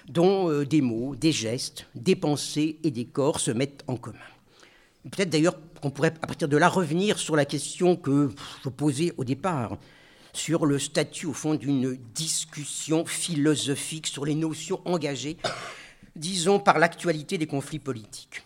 dont 0.07 0.49
euh, 0.49 0.65
des 0.65 0.81
mots, 0.81 1.15
des 1.15 1.31
gestes, 1.31 1.87
des 1.95 2.15
pensées 2.15 2.79
et 2.83 2.91
des 2.91 3.05
corps 3.05 3.39
se 3.39 3.51
mettent 3.51 3.83
en 3.87 3.97
commun. 3.97 4.17
Peut-être 5.11 5.29
d'ailleurs 5.29 5.57
qu'on 5.81 5.91
pourrait 5.91 6.13
à 6.21 6.27
partir 6.27 6.47
de 6.47 6.55
là 6.55 6.69
revenir 6.69 7.19
sur 7.19 7.35
la 7.35 7.43
question 7.43 7.97
que 7.97 8.31
je 8.63 8.69
posais 8.69 9.13
au 9.17 9.25
départ, 9.25 9.77
sur 10.31 10.65
le 10.65 10.79
statut 10.79 11.25
au 11.25 11.33
fond 11.33 11.55
d'une 11.55 11.97
discussion 12.15 13.05
philosophique 13.05 14.07
sur 14.07 14.23
les 14.23 14.35
notions 14.35 14.81
engagées, 14.85 15.37
disons, 16.15 16.59
par 16.59 16.79
l'actualité 16.79 17.37
des 17.37 17.47
conflits 17.47 17.79
politiques. 17.79 18.43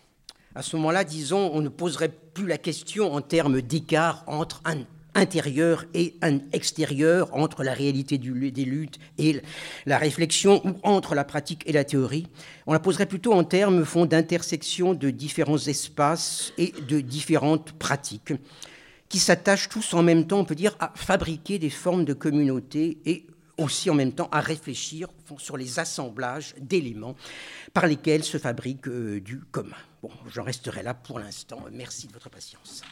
À 0.58 0.62
ce 0.62 0.74
moment-là, 0.74 1.04
disons, 1.04 1.52
on 1.54 1.60
ne 1.60 1.68
poserait 1.68 2.10
plus 2.34 2.48
la 2.48 2.58
question 2.58 3.14
en 3.14 3.20
termes 3.20 3.62
d'écart 3.62 4.24
entre 4.26 4.60
un 4.64 4.78
intérieur 5.14 5.84
et 5.94 6.16
un 6.20 6.40
extérieur, 6.52 7.32
entre 7.32 7.62
la 7.62 7.72
réalité 7.72 8.18
des 8.18 8.64
luttes 8.64 8.98
et 9.18 9.40
la 9.86 9.98
réflexion, 9.98 10.60
ou 10.66 10.74
entre 10.82 11.14
la 11.14 11.22
pratique 11.22 11.62
et 11.66 11.72
la 11.72 11.84
théorie. 11.84 12.26
On 12.66 12.72
la 12.72 12.80
poserait 12.80 13.06
plutôt 13.06 13.34
en 13.34 13.44
termes 13.44 13.84
fond 13.84 14.04
d'intersection 14.04 14.94
de 14.94 15.10
différents 15.10 15.58
espaces 15.58 16.52
et 16.58 16.74
de 16.88 16.98
différentes 16.98 17.70
pratiques 17.74 18.32
qui 19.08 19.20
s'attachent 19.20 19.68
tous 19.68 19.94
en 19.94 20.02
même 20.02 20.26
temps, 20.26 20.40
on 20.40 20.44
peut 20.44 20.56
dire, 20.56 20.74
à 20.80 20.92
fabriquer 20.96 21.60
des 21.60 21.70
formes 21.70 22.04
de 22.04 22.14
communauté 22.14 22.98
et 23.06 23.26
aussi 23.58 23.90
en 23.90 23.94
même 23.94 24.12
temps 24.12 24.28
à 24.32 24.40
réfléchir 24.40 25.08
sur 25.36 25.56
les 25.56 25.78
assemblages 25.78 26.54
d'éléments 26.58 27.16
par 27.74 27.86
lesquels 27.86 28.24
se 28.24 28.38
fabrique 28.38 28.88
euh, 28.88 29.20
du 29.20 29.40
commun. 29.40 29.76
Bon, 30.02 30.10
j'en 30.32 30.44
resterai 30.44 30.82
là 30.82 30.94
pour 30.94 31.18
l'instant. 31.18 31.64
Merci 31.72 32.06
de 32.06 32.12
votre 32.12 32.30
patience. 32.30 32.82